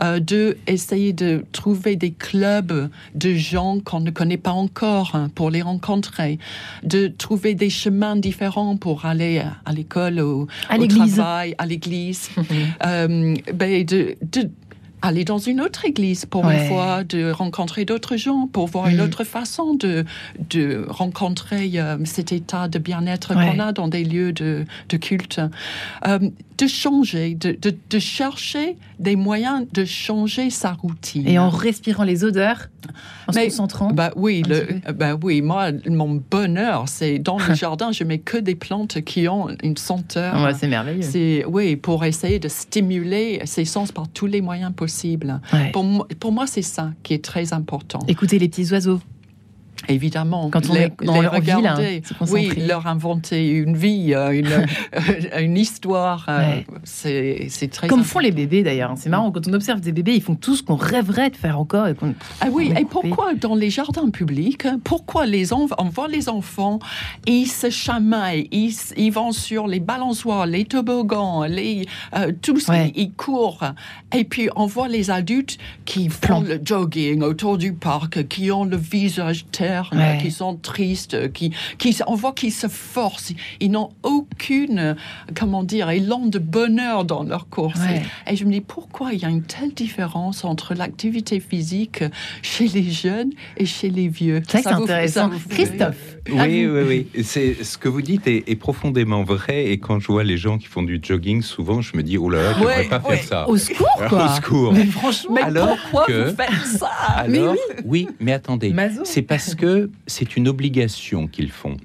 [0.02, 5.30] euh, de essayer de trouver des clubs de gens qu'on ne connaît pas encore hein,
[5.34, 6.38] pour les rencontrer,
[6.82, 12.30] de trouver des chemins différents pour aller à l'école, au, À au travail, à l'église,
[12.86, 14.50] euh, ben, de, de
[15.06, 16.62] aller dans une autre église pour Ouais.
[16.62, 19.04] une fois, de rencontrer d'autres gens, pour voir une Mhm.
[19.04, 20.04] autre façon de,
[20.50, 23.44] de rencontrer euh, cet état de bien-être Ouais.
[23.52, 25.40] qu'on a dans des lieux de, de culte.
[26.06, 26.18] Euh,
[26.56, 31.26] de changer, de, de, de chercher des moyens de changer sa routine.
[31.26, 32.68] Et en respirant les odeurs,
[33.26, 33.88] en se concentrant.
[33.92, 38.36] Bah oui, le, bah oui, moi, mon bonheur, c'est dans le jardin, je mets que
[38.38, 40.40] des plantes qui ont une senteur.
[40.44, 41.02] Ouais, c'est merveilleux.
[41.02, 44.93] C'est oui, pour essayer de stimuler ses sens par tous les moyens possibles.
[45.52, 45.70] Ouais.
[45.72, 47.98] Pour moi, pour moi c'est ça qui est très important.
[48.08, 49.00] Écoutez les petits oiseaux.
[49.88, 50.50] Évidemment.
[50.50, 51.76] Quand on les, est dans les leur vie, là,
[52.30, 56.66] oui, leur inventer une vie, euh, une, euh, une histoire, euh, Ouais.
[56.84, 58.92] c'est très Comme font les bébés d'ailleurs.
[58.96, 61.58] C'est marrant, quand on observe des bébés, ils font tout ce qu'on rêverait de faire
[61.58, 61.86] encore.
[61.88, 61.94] Et
[62.40, 66.78] Ah oui, et pourquoi dans les jardins publics, pourquoi les enfants, on voit les enfants,
[67.26, 72.70] ils se chamaillent, ils, ils vont sur les balançoires, les toboggans, les, euh, tout ce
[72.70, 72.92] Ouais.
[72.96, 73.62] ils, courent.
[74.14, 76.40] Et puis on voit les adultes qui font Plan.
[76.40, 79.44] le jogging autour du parc, qui ont le visage
[79.92, 80.18] Ouais.
[80.20, 83.32] qui sont tristes, qui, qui, on voit qu'ils se forcent.
[83.60, 84.96] Ils n'ont aucune,
[85.34, 87.78] comment dire, élan de bonheur dans leur course.
[87.80, 88.02] Ouais.
[88.30, 92.02] Et je me dis, pourquoi il y a une telle différence entre l'activité physique
[92.42, 94.42] chez les jeunes et chez les vieux?
[94.48, 95.28] C'est Ça c'est intéressant.
[95.28, 97.22] vous Christophe, Oui, oui, oui.
[97.24, 99.66] C'est ce que vous dites est, est profondément vrai.
[99.66, 102.30] Et quand je vois les gens qui font du jogging, souvent, je me dis oh
[102.30, 103.16] là là, je ne Ouais, devrais pas ouais.
[103.18, 103.48] faire ça.
[103.48, 104.24] Au secours, quoi.
[104.32, 104.72] Au secours.
[104.72, 106.86] Mais franchement, Mais Alors pourquoi que- vous faites ça?
[107.16, 107.54] Alors,
[107.84, 108.08] oui.
[108.20, 108.74] mais attendez.
[109.04, 111.76] C'est parce que c'est une obligation qu'ils font.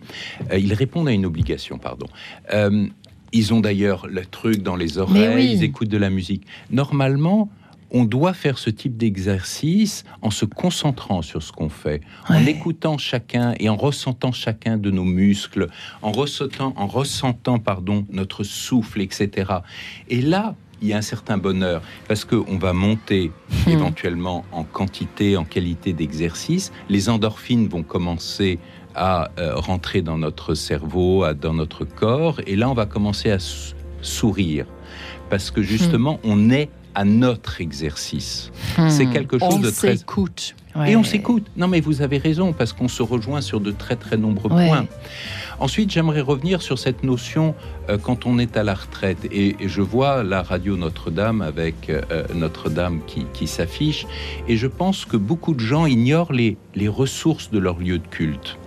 [0.52, 2.08] Euh, ils répondent à une obligation, pardon.
[2.54, 2.88] Euh,
[3.32, 5.52] ils ont d'ailleurs le truc dans les oreilles, oui.
[5.54, 6.46] ils écoutent de la musique.
[6.72, 7.50] Normalement,
[7.92, 12.98] on doit faire ce type d'exercice en se concentrant sur ce qu'on fait, en écoutant
[12.98, 15.68] chacun et en ressentant chacun de nos muscles,
[16.02, 19.52] en ressentant, en ressentant pardon, notre souffle, etc.
[20.10, 23.32] Et là, il y a un certain bonheur parce qu'on va monter
[23.66, 23.70] Hmm.
[23.72, 26.72] éventuellement en quantité, en qualité d'exercice.
[26.90, 28.60] Les endorphines vont commencer
[28.96, 33.30] à euh, rentrer dans notre cerveau, à- dans notre corps, et là on va commencer
[33.32, 34.66] à sou- sourire
[35.30, 38.52] parce que justement on est à notre exercice.
[38.90, 39.14] C'est Hmm.
[39.14, 40.56] quelque chose On de très s'écoute.
[40.76, 40.92] Ouais.
[40.92, 41.48] et on s'écoute.
[41.58, 44.68] Non, mais vous avez raison, parce qu'on se rejoint sur de très très nombreux Ouais.
[44.68, 44.86] points.
[45.60, 47.54] Ensuite, j'aimerais revenir sur cette notion
[47.90, 49.18] euh, quand on est à la retraite.
[49.32, 52.02] Et, et je vois la radio Notre-Dame avec euh,
[52.34, 54.06] Notre-Dame qui, qui s'affiche.
[54.48, 58.08] Et je pense que beaucoup de gens ignorent les, les ressources de leur lieu de
[58.08, 58.58] culte.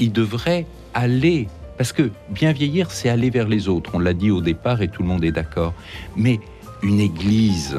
[0.00, 1.46] Ils devraient aller.
[1.76, 3.90] Parce que bien vieillir, c'est aller vers les autres.
[3.94, 5.72] On l'a dit au départ et tout le monde est d'accord.
[6.16, 6.40] Mais
[6.82, 7.76] une église,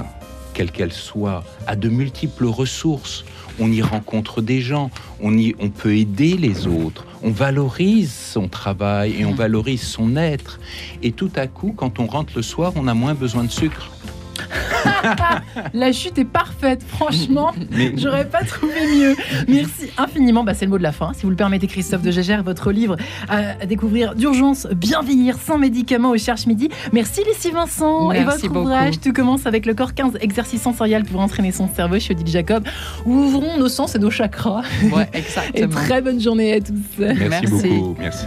[0.53, 3.25] quelle qu'elle soit, a de multiples ressources.
[3.59, 4.91] On y rencontre des gens,
[5.21, 10.15] on, y, on peut aider les autres, on valorise son travail et on valorise son
[10.15, 10.59] être.
[11.01, 13.91] Et tout à coup, quand on rentre le soir, on a moins besoin de sucre.
[15.73, 17.51] La chute est parfaite, franchement.
[17.71, 19.15] Mais J'aurais pas trouvé mieux.
[19.47, 20.43] Merci infiniment.
[20.43, 21.13] Bah, c'est le mot de la fin.
[21.13, 22.97] Si vous le permettez, Christophe de Gégère, votre livre
[23.29, 26.69] à découvrir d'urgence, bien vieillir sans médicaments au Cherche Midi.
[26.93, 28.11] Merci Lucie Vincent.
[28.11, 28.59] et votre beaucoup.
[28.61, 32.27] ouvrage, tout commence avec le corps 15 exercices sensoriels pour entraîner son cerveau chez Odile
[32.27, 32.63] Jacob.
[33.05, 34.63] Ouvrons nos sens et nos chakras.
[34.91, 35.69] Ouais, Et exactement.
[35.75, 36.73] très bonne journée à tous.
[36.99, 37.45] merci, Merci.
[37.69, 37.95] beaucoup.
[37.99, 38.25] Merci.